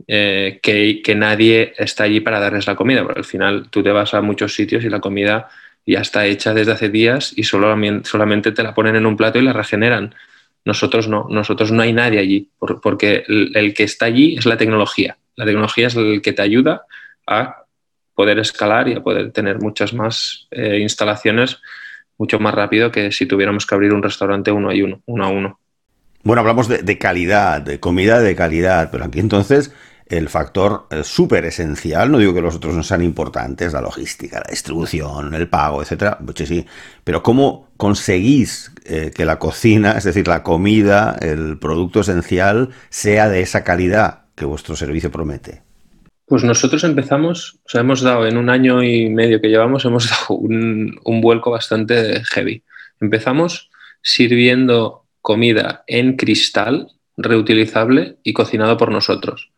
Eh, 0.07 0.59
que, 0.61 1.01
que, 1.01 1.15
nadie 1.15 1.73
está 1.77 2.03
allí 2.03 2.19
para 2.19 2.39
darles 2.39 2.67
la 2.67 2.75
comida, 2.75 3.03
porque 3.03 3.19
al 3.19 3.25
final 3.25 3.69
tú 3.71 3.81
te 3.81 3.91
vas 3.91 4.13
a 4.13 4.21
muchos 4.21 4.53
sitios 4.53 4.83
y 4.83 4.89
la 4.89 4.99
comida 4.99 5.49
ya 5.85 5.99
está 5.99 6.25
hecha 6.25 6.53
desde 6.53 6.71
hace 6.71 6.89
días 6.89 7.33
y 7.35 7.43
solo, 7.43 7.75
solamente 8.03 8.51
te 8.51 8.63
la 8.63 8.73
ponen 8.73 8.95
en 8.95 9.05
un 9.05 9.17
plato 9.17 9.39
y 9.39 9.43
la 9.43 9.53
regeneran. 9.53 10.15
Nosotros 10.63 11.07
no, 11.07 11.27
nosotros 11.29 11.71
no 11.71 11.83
hay 11.83 11.93
nadie 11.93 12.19
allí, 12.19 12.49
porque 12.81 13.23
el, 13.27 13.73
que 13.73 13.83
está 13.83 14.05
allí 14.05 14.35
es 14.37 14.45
la 14.45 14.57
tecnología. 14.57 15.17
La 15.35 15.45
tecnología 15.45 15.87
es 15.87 15.95
el 15.95 16.21
que 16.21 16.33
te 16.33 16.41
ayuda 16.41 16.85
a 17.27 17.65
poder 18.15 18.39
escalar 18.39 18.87
y 18.87 18.93
a 18.93 19.03
poder 19.03 19.31
tener 19.31 19.59
muchas 19.59 19.93
más 19.93 20.47
eh, 20.51 20.79
instalaciones 20.79 21.59
mucho 22.17 22.39
más 22.39 22.53
rápido 22.53 22.91
que 22.91 23.11
si 23.11 23.25
tuviéramos 23.25 23.65
que 23.65 23.75
abrir 23.75 23.93
un 23.93 24.03
restaurante 24.03 24.51
uno 24.51 24.69
a 24.69 24.73
uno, 24.73 25.01
uno 25.05 25.25
a 25.25 25.29
uno. 25.29 25.59
Bueno, 26.23 26.39
hablamos 26.39 26.67
de, 26.67 26.97
calidad, 26.97 27.61
de 27.61 27.79
comida 27.79 28.19
de 28.19 28.35
calidad, 28.35 28.89
pero 28.91 29.03
aquí 29.03 29.19
entonces 29.19 29.73
el 30.07 30.29
factor 30.29 30.87
eh, 30.91 31.03
súper 31.03 31.45
esencial, 31.45 32.11
no 32.11 32.19
digo 32.19 32.33
que 32.33 32.41
los 32.41 32.55
otros 32.55 32.75
no 32.75 32.83
sean 32.83 33.03
importantes, 33.03 33.73
la 33.73 33.81
logística, 33.81 34.39
la 34.39 34.51
distribución, 34.51 35.33
el 35.33 35.47
pago, 35.47 35.81
etcétera, 35.81 36.19
pues 36.23 36.47
sí, 36.47 36.65
pero 37.03 37.23
¿cómo 37.23 37.69
conseguís 37.77 38.71
eh, 38.85 39.11
que 39.15 39.25
la 39.25 39.39
cocina, 39.39 39.93
es 39.93 40.03
decir, 40.03 40.27
la 40.27 40.43
comida, 40.43 41.17
el 41.21 41.57
producto 41.57 42.01
esencial, 42.01 42.69
sea 42.89 43.29
de 43.29 43.41
esa 43.41 43.63
calidad 43.63 44.25
que 44.35 44.45
vuestro 44.45 44.75
servicio 44.75 45.11
promete? 45.11 45.63
Pues 46.27 46.43
nosotros 46.43 46.83
empezamos, 46.83 47.59
o 47.65 47.69
sea, 47.69 47.81
hemos 47.81 48.01
dado 48.01 48.27
en 48.27 48.37
un 48.37 48.49
año 48.49 48.83
y 48.83 49.09
medio 49.09 49.41
que 49.41 49.49
llevamos, 49.49 49.85
hemos 49.85 50.09
dado 50.09 50.35
un, 50.35 50.99
un 51.03 51.21
vuelco 51.21 51.49
bastante 51.49 52.23
heavy. 52.25 52.63
Empezamos 53.01 53.69
sirviendo 54.01 55.05
comida 55.21 55.83
en 55.87 56.15
cristal, 56.15 56.89
reutilizable 57.17 58.17
y 58.23 58.33
cocinado 58.33 58.77
por 58.77 58.91
nosotros. 58.91 59.51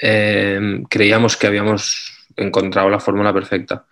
Eh, 0.00 0.82
creíamos 0.88 1.36
que 1.36 1.46
habíamos 1.46 2.26
encontrado 2.36 2.88
la 2.88 3.00
fórmula 3.00 3.32
perfecta. 3.32 3.84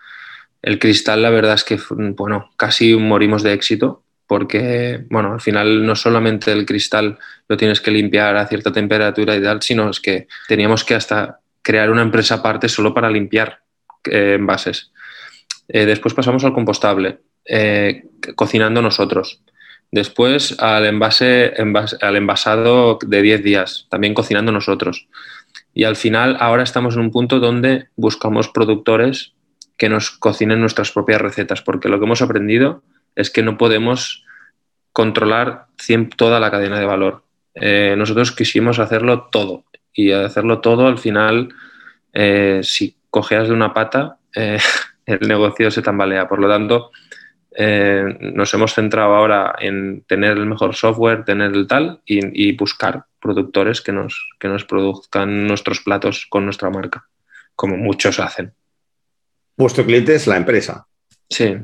El 0.63 0.79
cristal, 0.79 1.23
la 1.23 1.31
verdad 1.31 1.55
es 1.55 1.65
que, 1.65 1.79
bueno, 1.91 2.51
casi 2.57 2.95
morimos 2.95 3.43
de 3.43 3.53
éxito 3.53 4.03
porque, 4.27 5.05
bueno, 5.11 5.35
al 5.35 5.41
final 5.41 5.87
no 5.87 5.95
solamente 5.95 6.51
el 6.51 6.67
cristal 6.67 7.19
lo 7.49 7.57
tienes 7.57 7.81
que 7.81 7.93
limpiar 7.93 8.37
a 8.37 8.47
cierta 8.47 8.73
temperatura 8.73 9.37
y 9.37 9.43
tal, 9.43 9.63
sino 9.63 9.91
es 9.91 10.01
que 10.01 10.27
teníamos 10.49 10.83
que 10.83 10.95
hasta 10.95 11.39
crear 11.63 11.91
una 11.91 12.03
empresa 12.03 12.37
aparte 12.37 12.69
solo 12.69 12.93
para 12.93 13.11
limpiar 13.11 13.61
eh, 14.11 14.35
envases. 14.35 14.91
Eh, 15.69 15.87
después 15.87 16.15
pasamos 16.15 16.45
al 16.45 16.53
compostable, 16.53 17.21
cocinando 18.35 18.83
nosotros. 18.83 19.41
Después 19.91 20.57
al, 20.59 20.87
envase, 20.87 21.53
al 22.01 22.17
envasado 22.17 22.99
de 23.07 23.23
10 23.23 23.43
días, 23.43 23.87
también 23.89 24.15
cocinando 24.15 24.51
nosotros. 24.51 25.09
Y 25.77 25.85
al 25.85 25.95
final 25.95 26.39
ahora 26.41 26.63
estamos 26.63 26.95
en 26.95 27.03
un 27.03 27.11
punto 27.11 27.39
donde 27.39 27.89
buscamos 27.97 28.49
productores 28.49 29.35
que 29.77 29.91
nos 29.91 30.11
cocinen 30.11 30.59
nuestras 30.59 30.91
propias 30.91 31.21
recetas, 31.21 31.61
porque 31.61 31.91
lo 31.91 31.99
que 31.99 32.07
hemos 32.07 32.23
aprendido 32.23 32.83
es 33.15 33.29
que 33.29 33.43
no 33.43 33.59
podemos 33.59 34.25
controlar 34.95 35.67
toda 36.17 36.41
la 36.41 36.51
cadena 36.51 36.81
de 36.81 36.87
valor. 36.87 37.25
Eh, 37.55 37.95
nosotros 37.99 38.33
quisimos 38.33 38.79
hacerlo 38.79 39.29
todo 39.31 39.65
y 39.93 40.13
hacerlo 40.13 40.63
todo 40.63 40.87
al 40.87 40.97
final, 40.97 41.51
eh, 42.15 42.61
si 42.63 42.97
cojeas 43.11 43.49
de 43.49 43.53
una 43.53 43.75
pata, 43.75 44.17
eh, 44.35 44.57
el 45.05 45.29
negocio 45.29 45.71
se 45.71 45.83
tambalea. 45.83 46.27
Por 46.27 46.41
lo 46.41 46.49
tanto, 46.49 46.91
nos 48.33 48.55
hemos 48.55 48.73
centrado 48.73 49.15
ahora 49.15 49.55
en 49.59 50.05
tener 50.07 50.39
el 50.39 50.47
mejor 50.47 50.75
software, 50.75 51.27
tener 51.27 51.53
el 51.53 51.67
tal 51.67 52.01
y, 52.07 52.53
buscar 52.53 53.05
productores 53.27 53.81
que 53.81 53.93
nos, 53.93 54.29
que 54.39 54.49
nos 54.49 54.65
produzcan 54.65 55.47
nuestros 55.47 55.81
platos 55.81 56.27
con 56.29 56.45
nuestra 56.45 56.71
marca, 56.71 57.09
como 57.55 57.77
muchos 57.77 58.21
hacen. 58.21 58.53
Vuestro 59.57 59.85
cliente 59.85 60.15
es 60.15 60.27
la 60.27 60.37
empresa. 60.37 60.87
Sí. 61.29 61.57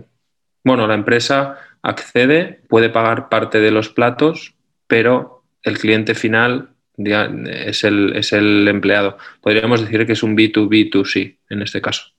Bueno, 0.64 0.86
la 0.86 0.94
empresa 0.94 1.58
accede, 1.82 2.60
puede 2.68 2.90
pagar 2.90 3.28
parte 3.28 3.60
de 3.60 3.70
los 3.70 3.88
platos, 3.88 4.54
pero 4.86 5.44
el 5.62 5.78
cliente 5.78 6.14
final 6.14 6.70
es 6.96 7.84
el, 7.84 8.16
es 8.16 8.32
el 8.32 8.66
empleado. 8.68 9.18
Podríamos 9.40 9.80
decir 9.80 10.06
que 10.06 10.12
es 10.12 10.22
un 10.22 10.36
B2B2C 10.36 11.38
en 11.48 11.62
este 11.62 11.80
caso. 11.80 12.12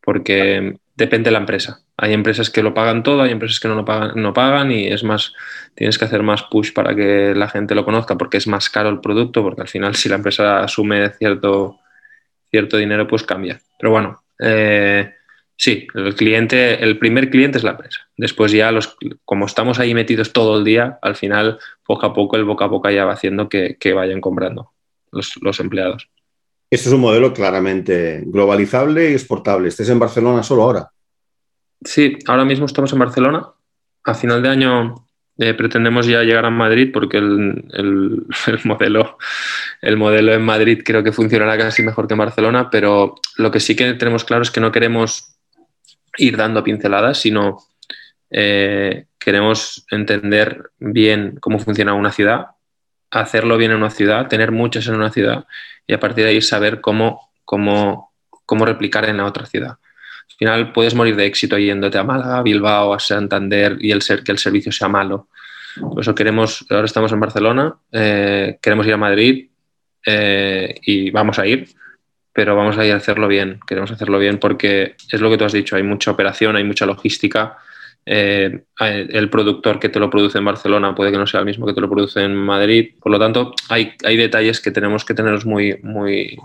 Porque 0.00 0.76
depende 0.94 1.28
de 1.28 1.32
la 1.32 1.38
empresa. 1.40 1.82
Hay 2.02 2.14
empresas 2.14 2.48
que 2.48 2.62
lo 2.62 2.72
pagan 2.72 3.02
todo, 3.02 3.20
hay 3.20 3.30
empresas 3.30 3.60
que 3.60 3.68
no 3.68 3.74
lo 3.74 3.84
pagan, 3.84 4.12
no 4.14 4.32
pagan 4.32 4.72
y 4.72 4.86
es 4.86 5.04
más, 5.04 5.34
tienes 5.74 5.98
que 5.98 6.06
hacer 6.06 6.22
más 6.22 6.44
push 6.44 6.72
para 6.72 6.94
que 6.94 7.34
la 7.34 7.46
gente 7.46 7.74
lo 7.74 7.84
conozca 7.84 8.16
porque 8.16 8.38
es 8.38 8.46
más 8.46 8.70
caro 8.70 8.88
el 8.88 9.00
producto, 9.00 9.42
porque 9.42 9.60
al 9.60 9.68
final 9.68 9.94
si 9.94 10.08
la 10.08 10.14
empresa 10.14 10.60
asume 10.60 11.10
cierto, 11.10 11.78
cierto 12.50 12.78
dinero, 12.78 13.06
pues 13.06 13.22
cambia. 13.22 13.60
Pero 13.78 13.90
bueno, 13.90 14.22
eh, 14.38 15.12
sí, 15.54 15.86
el 15.94 16.14
cliente, 16.14 16.82
el 16.82 16.98
primer 16.98 17.28
cliente 17.28 17.58
es 17.58 17.64
la 17.64 17.72
empresa. 17.72 18.08
Después 18.16 18.50
ya 18.50 18.72
los, 18.72 18.96
como 19.26 19.44
estamos 19.44 19.78
ahí 19.78 19.92
metidos 19.92 20.32
todo 20.32 20.56
el 20.58 20.64
día, 20.64 20.98
al 21.02 21.16
final 21.16 21.58
poco 21.84 22.06
a 22.06 22.14
poco 22.14 22.36
el 22.36 22.44
boca 22.44 22.64
a 22.64 22.68
boca 22.68 22.90
ya 22.90 23.04
va 23.04 23.12
haciendo 23.12 23.50
que, 23.50 23.76
vayan 23.94 24.22
comprando 24.22 24.72
los, 25.12 25.34
los 25.42 25.60
empleados. 25.60 26.08
Esto 26.70 26.88
es 26.88 26.94
un 26.94 27.02
modelo 27.02 27.34
claramente 27.34 28.22
globalizable 28.24 29.10
y 29.10 29.12
exportable. 29.12 29.68
¿Estés 29.68 29.90
en 29.90 29.98
Barcelona 29.98 30.42
solo 30.42 30.62
ahora? 30.62 30.90
Sí, 31.82 32.18
ahora 32.26 32.44
mismo 32.44 32.66
estamos 32.66 32.92
en 32.92 32.98
Barcelona. 32.98 33.48
A 34.04 34.14
final 34.14 34.42
de 34.42 34.48
año 34.48 35.06
eh, 35.38 35.54
pretendemos 35.54 36.06
ya 36.06 36.22
llegar 36.22 36.44
a 36.44 36.50
Madrid 36.50 36.90
porque 36.92 37.16
el, 37.18 38.26
modelo, 38.64 39.18
el 39.80 39.96
modelo 39.96 40.34
en 40.34 40.42
Madrid 40.42 40.82
creo 40.84 41.02
que 41.02 41.12
funcionará 41.12 41.56
casi 41.56 41.82
mejor 41.82 42.06
que 42.06 42.14
en 42.14 42.18
Barcelona, 42.18 42.68
pero 42.70 43.14
lo 43.36 43.50
que 43.50 43.60
sí 43.60 43.74
que 43.74 43.94
tenemos 43.94 44.24
claro 44.24 44.42
es 44.42 44.50
que 44.50 44.60
no 44.60 44.70
queremos 44.70 45.36
ir 46.18 46.36
dando 46.36 46.62
pinceladas, 46.62 47.18
sino 47.18 47.58
eh, 48.30 49.06
queremos 49.18 49.86
entender 49.90 50.70
bien 50.78 51.38
cómo 51.40 51.58
funciona 51.58 51.94
una 51.94 52.12
ciudad, 52.12 52.48
hacerlo 53.10 53.56
bien 53.56 53.70
en 53.70 53.78
una 53.78 53.90
ciudad, 53.90 54.28
tener 54.28 54.52
muchas 54.52 54.86
en 54.88 54.96
una 54.96 55.10
ciudad 55.10 55.46
y 55.86 55.94
a 55.94 56.00
partir 56.00 56.24
de 56.24 56.30
ahí 56.30 56.42
saber 56.42 56.82
cómo, 56.82 57.30
cómo, 57.46 58.12
cómo 58.44 58.66
replicar 58.66 59.08
en 59.08 59.16
la 59.16 59.24
otra 59.24 59.46
ciudad. 59.46 59.78
Al 60.30 60.36
final 60.38 60.72
puedes 60.72 60.94
morir 60.94 61.16
de 61.16 61.26
éxito 61.26 61.58
yéndote 61.58 61.98
a 61.98 62.04
Málaga, 62.04 62.42
Bilbao, 62.42 62.94
a 62.94 62.98
Santander 62.98 63.76
y 63.80 63.90
el 63.90 64.02
ser 64.02 64.22
que 64.22 64.32
el 64.32 64.38
servicio 64.38 64.72
sea 64.72 64.88
malo. 64.88 65.28
Por 65.78 66.00
eso 66.00 66.14
queremos, 66.14 66.66
ahora 66.70 66.86
estamos 66.86 67.12
en 67.12 67.20
Barcelona, 67.20 67.76
eh, 67.92 68.58
queremos 68.60 68.86
ir 68.86 68.94
a 68.94 68.96
Madrid 68.96 69.48
eh, 70.06 70.74
y 70.82 71.10
vamos 71.10 71.38
a 71.38 71.46
ir, 71.46 71.68
pero 72.32 72.56
vamos 72.56 72.78
a 72.78 72.86
ir 72.86 72.92
a 72.92 72.96
hacerlo 72.96 73.28
bien. 73.28 73.60
Queremos 73.66 73.90
hacerlo 73.90 74.18
bien 74.18 74.38
porque 74.38 74.96
es 75.10 75.20
lo 75.20 75.30
que 75.30 75.38
tú 75.38 75.44
has 75.44 75.52
dicho, 75.52 75.76
hay 75.76 75.82
mucha 75.82 76.10
operación, 76.10 76.56
hay 76.56 76.64
mucha 76.64 76.86
logística. 76.86 77.58
Eh, 78.06 78.64
el 78.78 79.30
productor 79.30 79.78
que 79.78 79.90
te 79.90 80.00
lo 80.00 80.08
produce 80.08 80.38
en 80.38 80.44
Barcelona 80.44 80.94
puede 80.94 81.12
que 81.12 81.18
no 81.18 81.26
sea 81.26 81.40
el 81.40 81.46
mismo 81.46 81.66
que 81.66 81.74
te 81.74 81.80
lo 81.80 81.90
produce 81.90 82.22
en 82.22 82.34
Madrid. 82.34 82.94
Por 83.00 83.12
lo 83.12 83.18
tanto, 83.18 83.54
hay, 83.68 83.92
hay 84.04 84.16
detalles 84.16 84.60
que 84.60 84.70
tenemos 84.70 85.04
que 85.04 85.14
tenerlos 85.14 85.44
muy, 85.44 85.78
muy, 85.82 86.38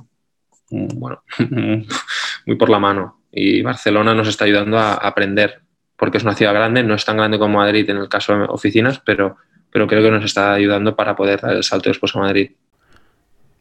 bueno, 0.70 1.24
muy 2.46 2.56
por 2.58 2.70
la 2.70 2.80
mano. 2.80 3.22
Y 3.36 3.62
Barcelona 3.62 4.16
nos 4.16 4.30
está 4.30 4.46
ayudando 4.46 4.80
a 4.80 4.94
aprender, 4.94 5.60
porque 5.98 6.18
es 6.18 6.24
una 6.24 6.36
ciudad 6.36 6.54
grande, 6.54 6.84
no 6.84 6.96
es 6.96 7.04
tan 7.04 7.18
grande 7.18 7.38
como 7.38 7.60
Madrid 7.60 7.90
en 7.90 7.98
el 7.98 8.08
caso 8.08 8.34
de 8.34 8.46
oficinas, 8.48 9.02
pero, 9.06 9.36
pero 9.72 9.88
creo 9.88 10.02
que 10.02 10.10
nos 10.10 10.24
está 10.24 10.54
ayudando 10.54 10.96
para 10.96 11.18
poder 11.18 11.42
dar 11.42 11.54
el 11.54 11.64
salto 11.64 11.90
después 11.90 12.16
a 12.16 12.20
Madrid. 12.20 12.52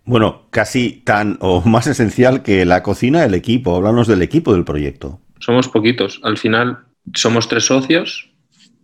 Bueno, 0.04 0.46
casi 0.50 1.02
tan 1.04 1.38
o 1.40 1.60
más 1.66 1.88
esencial 1.88 2.42
que 2.44 2.64
la 2.64 2.84
cocina, 2.84 3.24
el 3.24 3.34
equipo. 3.34 3.76
Háblanos 3.76 4.06
del 4.06 4.22
equipo 4.22 4.52
del 4.52 4.64
proyecto. 4.64 5.20
Somos 5.40 5.68
poquitos. 5.68 6.20
Al 6.22 6.38
final 6.38 6.78
somos 7.12 7.48
tres 7.48 7.66
socios. 7.66 8.30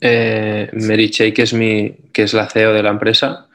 Eh, 0.00 0.70
Mary 0.73 1.11
Che, 1.11 1.32
que 1.32 1.42
es, 1.42 1.52
mi, 1.52 1.94
que 2.12 2.25
es 2.25 2.35
la 2.35 2.49
CEO 2.49 2.73
de 2.73 2.82
la 2.82 2.90
empresa, 2.90 3.49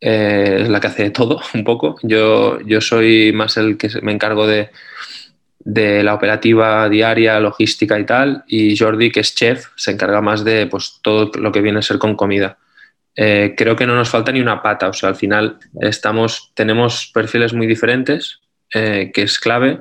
eh, 0.00 0.60
es 0.62 0.68
la 0.68 0.80
que 0.80 0.86
hace 0.88 1.10
todo 1.10 1.40
un 1.54 1.62
poco. 1.62 1.96
Yo, 2.02 2.60
yo 2.62 2.80
soy 2.80 3.32
más 3.32 3.56
el 3.56 3.76
que 3.76 3.88
me 4.02 4.12
encargo 4.12 4.46
de, 4.46 4.70
de, 5.64 6.02
la 6.02 6.14
operativa 6.14 6.88
diaria, 6.88 7.40
logística 7.40 7.98
y 7.98 8.04
tal, 8.04 8.44
y 8.46 8.76
Jordi, 8.76 9.10
que 9.10 9.20
es 9.20 9.34
chef, 9.34 9.66
se 9.76 9.92
encarga 9.92 10.20
más 10.20 10.44
de 10.44 10.66
pues, 10.66 11.00
todo 11.02 11.30
lo 11.38 11.52
que 11.52 11.60
viene 11.60 11.78
a 11.78 11.82
ser 11.82 11.98
con 11.98 12.16
comida. 12.16 12.58
Eh, 13.14 13.54
creo 13.56 13.76
que 13.76 13.86
no 13.86 13.94
nos 13.94 14.08
falta 14.08 14.32
ni 14.32 14.40
una 14.40 14.62
pata, 14.62 14.88
o 14.88 14.92
sea, 14.92 15.10
al 15.10 15.16
final 15.16 15.58
estamos, 15.80 16.52
tenemos 16.54 17.10
perfiles 17.12 17.52
muy 17.52 17.66
diferentes, 17.66 18.40
eh, 18.72 19.10
que 19.12 19.22
es 19.22 19.38
clave, 19.38 19.80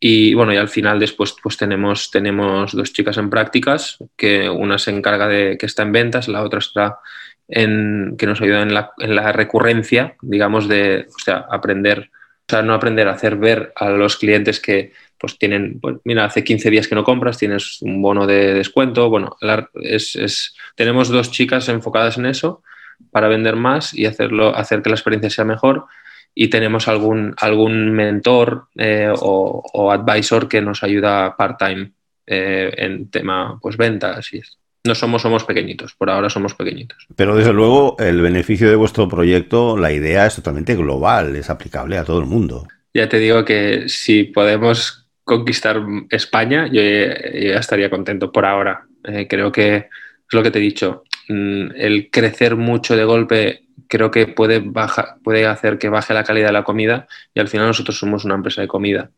y 0.00 0.34
bueno, 0.34 0.52
y 0.52 0.56
al 0.56 0.68
final 0.68 0.98
después 0.98 1.34
pues 1.42 1.56
tenemos, 1.56 2.10
tenemos 2.10 2.72
dos 2.72 2.92
chicas 2.92 3.16
en 3.16 3.30
prácticas, 3.30 3.98
que 4.16 4.50
una 4.50 4.78
se 4.78 4.90
encarga 4.90 5.28
de 5.28 5.56
que 5.58 5.66
está 5.66 5.82
en 5.82 5.92
ventas, 5.92 6.28
la 6.28 6.42
otra 6.42 6.58
está 6.58 6.98
que 7.46 8.26
nos 8.26 8.40
ayuda 8.40 8.62
en 8.62 8.74
la, 9.14 9.32
recurrencia, 9.32 10.16
digamos, 10.22 10.68
de 10.68 11.06
aprender, 11.50 12.10
o 12.12 12.44
sea, 12.48 12.62
no 12.62 12.74
aprender 12.74 13.08
a 13.08 13.12
hacer 13.12 13.36
ver 13.36 13.72
a 13.76 13.90
los 13.90 14.16
clientes 14.16 14.60
que 14.60 14.92
pues 15.18 15.38
tienen, 15.38 15.80
pues, 15.80 15.96
mira, 16.04 16.24
hace 16.24 16.44
15 16.44 16.70
días 16.70 16.88
que 16.88 16.94
no 16.94 17.04
compras, 17.04 17.38
tienes 17.38 17.80
un 17.82 18.02
bono 18.02 18.26
de 18.26 18.54
descuento, 18.54 19.08
bueno, 19.08 19.36
es, 19.74 20.54
tenemos 20.74 21.08
dos 21.08 21.30
chicas 21.30 21.68
enfocadas 21.68 22.18
en 22.18 22.26
eso 22.26 22.62
para 23.10 23.28
vender 23.28 23.56
más 23.56 23.94
y 23.94 24.06
hacerlo, 24.06 24.54
hacer 24.54 24.82
que 24.82 24.90
la 24.90 24.96
experiencia 24.96 25.30
sea 25.30 25.44
mejor 25.44 25.86
y 26.34 26.48
tenemos 26.48 26.88
algún, 26.88 27.34
algún 27.38 27.92
mentor 27.92 28.68
eh, 28.76 29.12
o, 29.16 29.92
advisor 29.92 30.48
que 30.48 30.60
nos 30.60 30.82
ayuda 30.82 31.36
part-time 31.36 31.92
eh, 32.26 32.72
en 32.76 33.10
tema 33.10 33.58
pues 33.60 33.76
ventas 33.76 34.32
y 34.32 34.38
esto 34.38 34.58
no 34.86 34.94
somos, 34.94 35.22
somos 35.22 35.44
pequeñitos, 35.44 35.94
por 35.94 36.10
ahora 36.10 36.28
somos 36.28 36.54
pequeñitos. 36.54 37.06
Pero 37.16 37.34
desde 37.34 37.54
luego 37.54 37.96
el 37.98 38.20
beneficio 38.20 38.68
de 38.68 38.76
vuestro 38.76 39.08
proysto, 39.08 39.78
la 39.78 39.92
idea 39.92 40.26
es 40.26 40.36
totalmente 40.36 40.76
global, 40.76 41.34
es 41.36 41.48
aplicable 41.48 41.96
a 41.96 42.04
todo 42.04 42.20
el 42.20 42.26
mundo. 42.26 42.68
Ya 42.92 43.08
te 43.08 43.18
digo 43.18 43.44
que 43.44 43.88
si 43.88 44.24
podemos 44.24 45.03
conquistar 45.24 45.82
España, 46.10 46.66
yo, 46.66 46.80
ya 46.82 47.58
estaría 47.58 47.90
contento 47.90 48.30
por 48.32 48.44
ahora. 48.44 48.86
Eh, 49.04 49.26
creo 49.28 49.50
que 49.52 49.76
es 49.76 50.32
lo 50.32 50.42
que 50.42 50.50
te 50.50 50.58
he 50.58 50.62
dicho. 50.62 51.04
mm, 51.28 51.70
el 51.76 52.10
crecer 52.10 52.56
mucho 52.56 52.96
de 52.96 53.04
golpe 53.04 53.64
creo 53.88 54.10
que 54.10 54.26
puede, 54.26 54.60
baja, 54.60 55.16
puede 55.22 55.46
hacer 55.46 55.78
que 55.78 55.88
baje 55.88 56.14
la 56.14 56.24
calidad 56.24 56.48
de 56.48 56.52
la 56.52 56.64
comida 56.64 57.06
y 57.34 57.40
al 57.40 57.48
final 57.48 57.66
nosotros 57.68 57.98
somos 57.98 58.24
una 58.24 58.34
empresa 58.34 58.60
de 58.60 58.68
comida. 58.68 59.10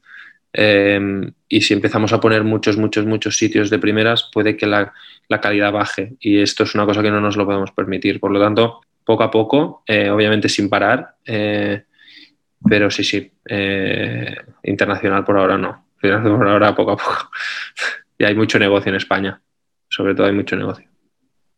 Em, 0.53 1.33
y 1.49 1.61
si 1.61 1.75
empezamos 1.75 2.13
a 2.13 2.21
poner 2.21 2.45
muchos, 2.45 2.77
muchos, 2.79 3.05
muchos 3.07 3.37
sitios 3.37 3.69
de 3.71 3.79
primeras, 3.79 4.31
puede 4.33 4.57
que 4.57 4.67
la, 4.67 4.93
la, 5.29 5.41
calidad 5.41 5.73
baje. 5.73 6.15
Y 6.21 6.41
esto 6.41 6.65
es 6.65 6.75
una 6.75 6.87
cosa 6.87 7.03
que 7.03 7.11
no 7.11 7.21
nos 7.21 7.37
lo 7.37 7.45
podemos 7.45 7.73
permitir. 7.73 8.21
Por 8.21 8.31
lo 8.31 8.41
tanto, 8.41 8.81
poco 9.05 9.23
a 9.23 9.31
poco, 9.31 9.83
eh, 9.87 10.11
obviamente 10.11 10.49
sin 10.49 10.69
parar, 10.69 11.15
eh, 11.25 11.85
pero 12.69 12.91
sí, 12.91 13.05
sí, 13.05 13.31
eh, 13.49 14.35
internacional 14.65 15.25
por 15.25 15.39
ahora 15.39 15.57
no. 15.57 15.86
Ahora 16.03 16.75
poco 16.75 16.93
a 16.93 16.97
poco. 16.97 17.31
y 18.19 18.25
hay 18.25 18.35
mucho 18.35 18.59
negocio 18.59 18.91
en 18.91 18.97
España. 18.97 19.41
Sobre 19.89 20.15
todo 20.15 20.27
hay 20.27 20.33
mucho 20.33 20.57
negocio. 20.57 20.87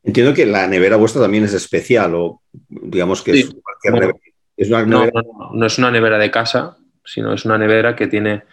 Entiendo 0.02 0.32
que 0.32 0.46
la 0.46 0.66
nevera 0.66 0.96
vuestra 0.96 1.20
también 1.20 1.44
es 1.44 1.54
especial 1.54 2.14
o 2.14 2.42
digamos 2.68 3.22
que 3.22 3.32
es 3.32 3.54
cualquier 3.82 4.14
Es 4.56 4.68
una 4.68 4.84
nevera... 4.84 5.12
No, 5.14 5.22
no, 5.22 5.50
no, 5.54 5.66
es 5.66 5.78
una 5.78 5.90
nevera 5.90 6.18
de 6.18 6.30
casa, 6.30 6.76
sino 7.04 7.32
es 7.32 7.44
una 7.44 7.58
nevera 7.58 7.96
que 7.96 8.06
tiene, 8.06 8.44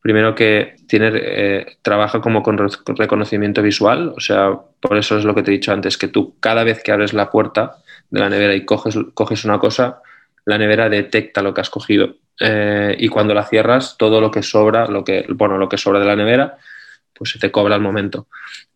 primero 0.00 0.34
que 0.34 0.76
tiene, 0.88 1.12
eh, 1.14 1.76
trabaja 1.82 2.20
como 2.20 2.42
con 2.42 2.58
reconocimiento 2.58 3.62
visual, 3.62 4.12
o 4.16 4.20
sea, 4.20 4.58
por 4.80 4.96
eso 4.96 5.16
es 5.16 5.24
lo 5.24 5.34
que 5.34 5.42
te 5.42 5.50
he 5.50 5.54
dicho 5.54 5.72
antes, 5.72 5.96
que 5.96 6.08
tú 6.08 6.36
cada 6.40 6.64
vez 6.64 6.82
que 6.82 6.92
abres 6.92 7.12
la 7.12 7.30
puerta 7.30 7.78
de 8.10 8.20
la 8.20 8.28
nevera 8.28 8.54
y 8.54 8.64
coges, 8.64 8.96
coges 9.14 9.44
una 9.44 9.58
cosa, 9.58 10.02
la 10.44 10.58
nevera 10.58 10.88
detecta 10.88 11.42
lo 11.42 11.54
que 11.54 11.60
has 11.60 11.70
cogido. 11.70 12.16
Eh, 12.40 12.96
y 12.98 13.08
cuando 13.08 13.34
la 13.34 13.44
cierras, 13.44 13.96
todo 13.98 14.20
lo 14.20 14.30
que 14.30 14.42
sobra, 14.42 14.86
lo 14.86 15.04
que, 15.04 15.26
bueno, 15.28 15.58
lo 15.58 15.68
que 15.68 15.78
sobra 15.78 16.00
de 16.00 16.06
la 16.06 16.16
nevera, 16.16 16.58
pues 17.14 17.30
se 17.30 17.38
te 17.38 17.50
cobra 17.50 17.74
al 17.74 17.80
momento. 17.80 18.26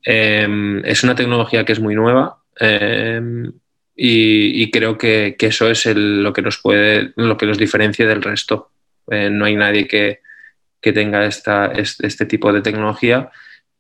Em, 0.03 0.85
es 0.85 1.03
una 1.05 1.15
tecnología 1.15 1.65
que 1.65 1.73
es 1.73 1.81
muy 1.81 1.95
nueva 1.95 2.39
em, 2.61 3.53
y, 3.97 4.71
creo 4.71 4.99
que, 4.99 5.37
eso 5.39 5.71
es 5.71 5.87
lo 5.87 6.33
que 6.33 6.43
nos 6.43 6.59
puede, 6.59 7.13
lo 7.17 7.37
que 7.37 7.47
nos 7.47 7.59
diferencia 7.59 8.07
del 8.07 8.23
resto. 8.23 8.71
Eh, 9.11 9.31
no 9.31 9.47
hay 9.47 9.57
nadie 9.57 9.87
que, 9.89 10.21
tenga 10.81 11.27
esta, 11.27 11.73
este, 11.73 12.27
tipo 12.27 12.53
de 12.53 12.61
tecnología. 12.61 13.31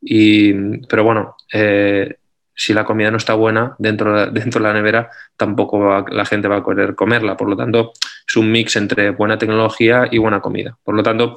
Y, 0.00 0.52
pero 0.88 1.04
bueno, 1.04 1.36
eh, 1.52 2.16
si 2.56 2.72
la 2.72 2.84
comida 2.84 3.10
no 3.10 3.18
está 3.18 3.34
buena 3.34 3.76
dentro 3.78 4.18
de, 4.18 4.30
dentro 4.40 4.60
de 4.60 4.68
la 4.68 4.74
nevera, 4.74 5.10
tampoco 5.36 6.04
la 6.08 6.24
gente 6.24 6.48
va 6.48 6.56
a 6.56 6.64
querer 6.64 6.94
comerla. 6.94 7.36
Por 7.36 7.48
lo 7.48 7.56
tanto, 7.56 7.92
es 8.26 8.36
un 8.36 8.50
mix 8.50 8.74
entre 8.76 9.10
buena 9.10 9.38
tecnología 9.38 10.08
y 10.10 10.18
buena 10.18 10.40
comida. 10.40 10.76
Por 10.82 10.94
lo 10.94 11.02
tanto, 11.02 11.34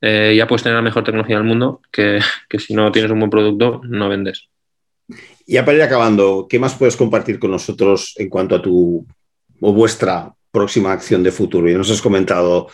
eh, 0.00 0.34
ya 0.36 0.46
puedes 0.46 0.62
tener 0.62 0.76
la 0.76 0.82
mejor 0.82 1.02
tecnología 1.02 1.36
del 1.36 1.44
mundo, 1.44 1.82
que, 1.92 2.20
si 2.58 2.74
no 2.74 2.90
tienes 2.92 3.10
un 3.10 3.18
buen 3.18 3.30
producto, 3.30 3.80
no 3.84 4.08
vendes. 4.08 4.48
Ya 5.46 5.64
para 5.64 5.76
ir 5.76 5.82
acabando, 5.82 6.46
¿qué 6.48 6.58
más 6.58 6.74
puedes 6.74 6.96
compartir 6.96 7.38
con 7.38 7.50
nosotros 7.50 8.14
en 8.16 8.30
cuanto 8.30 8.54
a 8.54 8.62
tu 8.62 9.06
o 9.60 9.72
vuestra 9.72 10.32
próxima 10.50 10.92
acción 10.92 11.22
de 11.22 11.32
futuro? 11.32 11.68
Ya 11.68 11.76
nos 11.76 11.90
has 11.90 12.00
comentado 12.00 12.68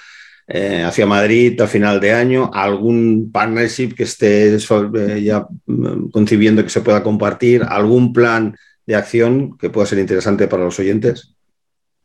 eh, 0.53 0.83
hacia 0.83 1.07
Madrid 1.07 1.61
a 1.61 1.69
final 1.69 2.01
de 2.01 2.13
año, 2.13 2.51
algún 2.53 3.31
partnership 3.33 3.95
que 3.95 4.03
estés 4.03 4.69
eh, 4.71 5.23
ya 5.23 5.47
mm, 5.67 6.11
concibiendo 6.11 6.65
que 6.65 6.71
se 6.71 6.81
pueda 6.81 7.05
compartir, 7.05 7.63
algún 7.63 8.13
plan 8.13 8.57
de 8.85 8.97
acción 8.97 9.57
que 9.57 9.71
pueda 9.71 9.87
ser 9.87 10.01
interesante 10.01 10.49
para 10.49 10.65
los 10.65 10.77
oyentes. 10.81 11.37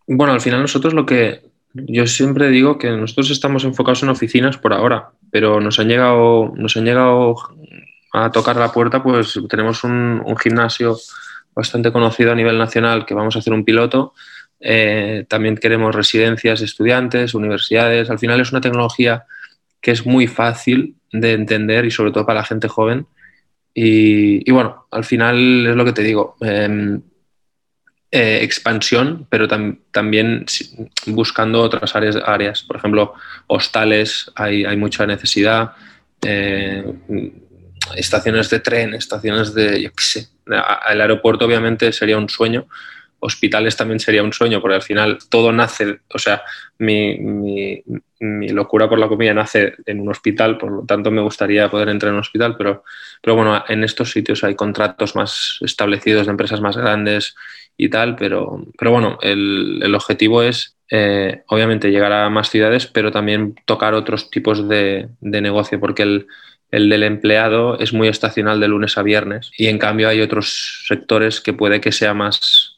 Bueno, 0.05 0.33
al 0.33 0.41
final 0.41 0.61
nosotros 0.61 0.93
lo 0.93 1.07
que, 1.07 1.41
yo 1.73 2.05
siempre 2.05 2.49
digo 2.49 2.77
que 2.77 2.91
nosotros 2.91 3.31
estamos 3.31 3.63
enfocados 3.63 4.03
en 4.03 4.09
oficinas 4.09 4.59
por 4.59 4.73
ahora, 4.73 5.09
pero 5.31 5.59
nos 5.59 5.79
han 5.79 5.87
llegado, 5.87 6.53
nos 6.55 6.77
han 6.77 6.85
llegado 6.85 7.35
a 8.13 8.31
tocar 8.31 8.57
la 8.57 8.71
puerta, 8.71 9.01
pues 9.01 9.39
tenemos 9.49 9.83
un, 9.83 10.23
gimnasio 10.39 10.97
bastante 11.55 11.91
conocido 11.91 12.31
a 12.31 12.35
nivel 12.35 12.59
nacional 12.59 13.07
que 13.07 13.15
vamos 13.15 13.35
a 13.35 13.39
hacer 13.39 13.53
un 13.53 13.65
piloto. 13.65 14.13
Eh, 14.67 15.25
también 15.29 15.57
queremos 15.57 15.93
residencias 15.93 16.59
de 16.59 16.65
estudiantes, 16.65 17.35
universidades. 17.35 18.09
Al 18.09 18.17
final 18.17 18.41
es 18.41 18.51
una 18.51 18.61
tecnología 18.61 19.25
que 19.79 19.91
es 19.91 20.07
muy 20.07 20.25
fácil 20.25 20.95
de 21.11 21.33
entender 21.33 21.85
y 21.85 21.91
sobre 21.91 22.11
todo 22.11 22.25
para 22.25 22.39
la 22.39 22.45
gente 22.45 22.67
joven. 22.67 23.05
Y, 23.75 24.49
bueno, 24.51 24.87
al 24.89 25.03
final 25.03 25.67
es 25.67 25.75
lo 25.75 25.85
que 25.85 25.91
te 25.93 26.01
digo. 26.01 26.35
Em, 26.41 26.99
eh, 28.11 28.39
expansión, 28.41 29.27
pero 29.29 29.47
también 29.47 30.45
buscando 31.07 31.61
otras 31.61 31.95
áreas, 31.95 32.15
áreas. 32.25 32.63
Por 32.63 32.77
ejemplo, 32.77 33.13
hostales, 33.47 34.31
hay, 34.35 34.65
hay 34.65 34.77
mucha 34.77 35.05
necesidad. 35.05 35.73
Eh, 36.23 36.83
estaciones 37.95 38.49
de 38.49 38.59
tren, 38.61 38.95
estaciones 38.95 39.53
de, 39.53 39.81
yo 39.83 39.89
qué 39.91 40.03
sé, 40.03 40.27
el 40.89 41.01
aeropuerto 41.01 41.45
obviamente 41.45 41.91
sería 41.91 42.17
un 42.17 42.29
sueño, 42.29 42.67
hospitales 43.25 43.75
también 43.75 43.99
sería 43.99 44.23
un 44.23 44.33
sueño, 44.33 44.61
porque 44.61 44.75
al 44.75 44.81
final 44.81 45.17
todo 45.29 45.51
nace, 45.51 45.99
o 46.13 46.19
sea, 46.19 46.43
mi, 46.77 47.83
locura 48.19 48.87
por 48.87 48.99
la 48.99 49.07
comida 49.07 49.33
nace 49.33 49.73
en 49.85 49.99
un 49.99 50.09
hospital, 50.09 50.57
por 50.57 50.71
lo 50.71 50.85
tanto 50.85 51.11
me 51.11 51.21
gustaría 51.21 51.69
poder 51.69 51.89
entrar 51.89 52.09
en 52.09 52.15
un 52.15 52.21
hospital, 52.21 52.55
pero, 52.57 52.83
pero 53.21 53.35
bueno, 53.35 53.63
en 53.67 53.83
estos 53.83 54.11
sitios 54.11 54.43
hay 54.43 54.55
contratos 54.55 55.15
más 55.15 55.57
establecidos 55.61 56.25
de 56.25 56.31
empresas 56.31 56.61
más 56.61 56.77
grandes 56.77 57.35
y 57.77 57.89
tal, 57.89 58.15
pero, 58.15 58.65
pero 58.77 58.91
bueno, 58.91 59.17
el, 59.21 59.81
el 59.83 59.95
objetivo 59.95 60.41
es 60.41 60.77
eh, 60.89 61.43
obviamente 61.47 61.91
llegar 61.91 62.13
a 62.13 62.29
más 62.29 62.49
ciudades, 62.49 62.87
pero 62.87 63.11
también 63.11 63.55
tocar 63.65 63.93
otros 63.93 64.29
tipos 64.29 64.67
de, 64.69 65.09
de 65.19 65.41
negocio, 65.41 65.79
porque 65.79 66.03
el, 66.03 66.27
el 66.71 66.89
del 66.89 67.03
empleado 67.03 67.79
es 67.79 67.93
muy 67.93 68.07
estacional 68.07 68.59
de 68.59 68.67
lunes 68.67 68.97
a 68.97 69.03
viernes 69.03 69.51
y 69.57 69.67
en 69.67 69.77
cambio 69.77 70.09
hay 70.09 70.21
otros 70.21 70.83
sectores 70.87 71.39
que 71.39 71.53
puede 71.53 71.79
que 71.79 71.91
sea 71.91 72.13
más, 72.13 72.74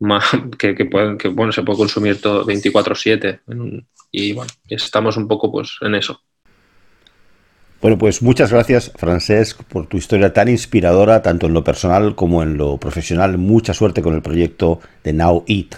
más 0.00 0.24
que, 0.58 0.74
que, 0.74 0.84
pueden, 0.86 1.16
que 1.16 1.28
bueno, 1.28 1.52
se 1.52 1.62
puede 1.62 1.78
consumir 1.78 2.20
todo 2.20 2.44
24/7 2.44 3.40
y 4.10 4.32
bueno, 4.32 4.50
estamos 4.68 5.16
un 5.16 5.28
poco 5.28 5.52
pues 5.52 5.76
en 5.82 5.94
eso. 5.94 6.20
Bueno, 7.80 7.96
pues 7.96 8.20
muchas 8.20 8.52
gracias, 8.52 8.92
Francesc, 8.96 9.62
por 9.64 9.86
tu 9.86 9.96
historia 9.96 10.34
tan 10.34 10.48
inspiradora, 10.48 11.22
tanto 11.22 11.46
en 11.46 11.54
lo 11.54 11.64
personal 11.64 12.14
como 12.14 12.42
en 12.42 12.58
lo 12.58 12.76
profesional. 12.76 13.38
Mucha 13.38 13.72
suerte 13.72 14.02
con 14.02 14.14
el 14.14 14.20
proyecto 14.20 14.80
de 15.02 15.14
Now 15.14 15.44
Eat. 15.46 15.76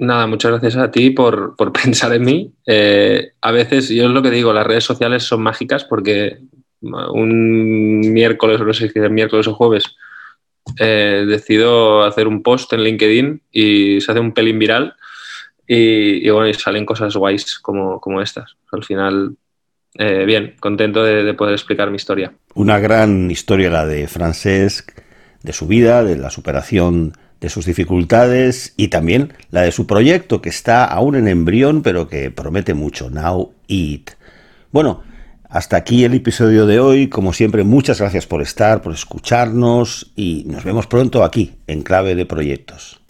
Nada, 0.00 0.26
muchas 0.26 0.50
gracias 0.50 0.76
a 0.76 0.90
ti 0.90 1.10
por, 1.10 1.54
por 1.54 1.72
pensar 1.84 2.12
en 2.12 2.24
mí. 2.24 2.52
Eh, 2.66 3.32
a 3.40 3.52
veces, 3.52 3.88
yo 3.88 4.06
es 4.06 4.10
lo 4.10 4.22
que 4.22 4.32
digo, 4.32 4.52
las 4.52 4.66
redes 4.66 4.82
sociales 4.82 5.22
son 5.22 5.42
mágicas 5.42 5.84
porque 5.84 6.38
un 6.80 8.00
miércoles, 8.12 8.60
o 8.60 8.64
no 8.64 8.72
sé 8.72 8.88
si 8.88 8.98
es 8.98 9.10
miércoles 9.10 9.46
o 9.46 9.54
jueves, 9.54 9.94
eh, 10.78 11.24
decido 11.26 12.04
hacer 12.04 12.26
un 12.26 12.42
post 12.42 12.72
en 12.72 12.82
LinkedIn 12.82 13.42
y 13.50 14.00
se 14.00 14.12
hace 14.12 14.20
un 14.20 14.32
pelín 14.32 14.58
viral 14.58 14.94
y, 15.66 16.28
bueno, 16.30 16.48
y 16.48 16.54
salen 16.54 16.84
cosas 16.84 17.16
guays 17.16 17.58
como, 17.58 18.00
como 18.00 18.20
estas. 18.20 18.56
Al 18.72 18.84
final 18.84 19.36
eh, 19.94 20.24
bien, 20.24 20.54
contento 20.58 21.04
de, 21.04 21.34
poder 21.34 21.54
explicar 21.54 21.90
mi 21.90 21.96
historia. 21.96 22.32
Una 22.54 22.78
gran 22.78 23.30
historia 23.30 23.70
la 23.70 23.86
de 23.86 24.08
Francesc, 24.08 24.92
de 25.42 25.52
su 25.52 25.66
vida, 25.66 26.04
de 26.04 26.16
la 26.16 26.30
superación 26.30 27.12
de 27.40 27.48
sus 27.48 27.66
dificultades 27.66 28.72
y 28.76 28.88
también 28.88 29.34
la 29.50 29.62
de 29.62 29.72
su 29.72 29.86
proyecto 29.86 30.40
que 30.40 30.48
está 30.48 30.84
aún 30.84 31.16
en 31.16 31.26
embrión 31.26 31.82
pero 31.82 32.08
que 32.08 32.30
promete 32.30 32.72
mucho, 32.72 33.10
Now 33.10 33.52
Eat. 33.66 34.12
Bueno, 34.70 35.02
hasta 35.52 35.76
aquí 35.76 36.04
el 36.04 36.14
episodio 36.14 36.66
de 36.66 36.80
hoy. 36.80 37.08
Como 37.08 37.32
siempre, 37.32 37.62
muchas 37.62 38.00
gracias 38.00 38.26
por 38.26 38.42
estar, 38.42 38.80
por 38.80 38.94
escucharnos 38.94 40.12
y 40.16 40.44
nos 40.46 40.64
vemos 40.64 40.86
pronto 40.86 41.22
aquí 41.22 41.52
en 41.66 41.82
Clave 41.82 42.14
de 42.14 42.26
Proyectos. 42.26 43.00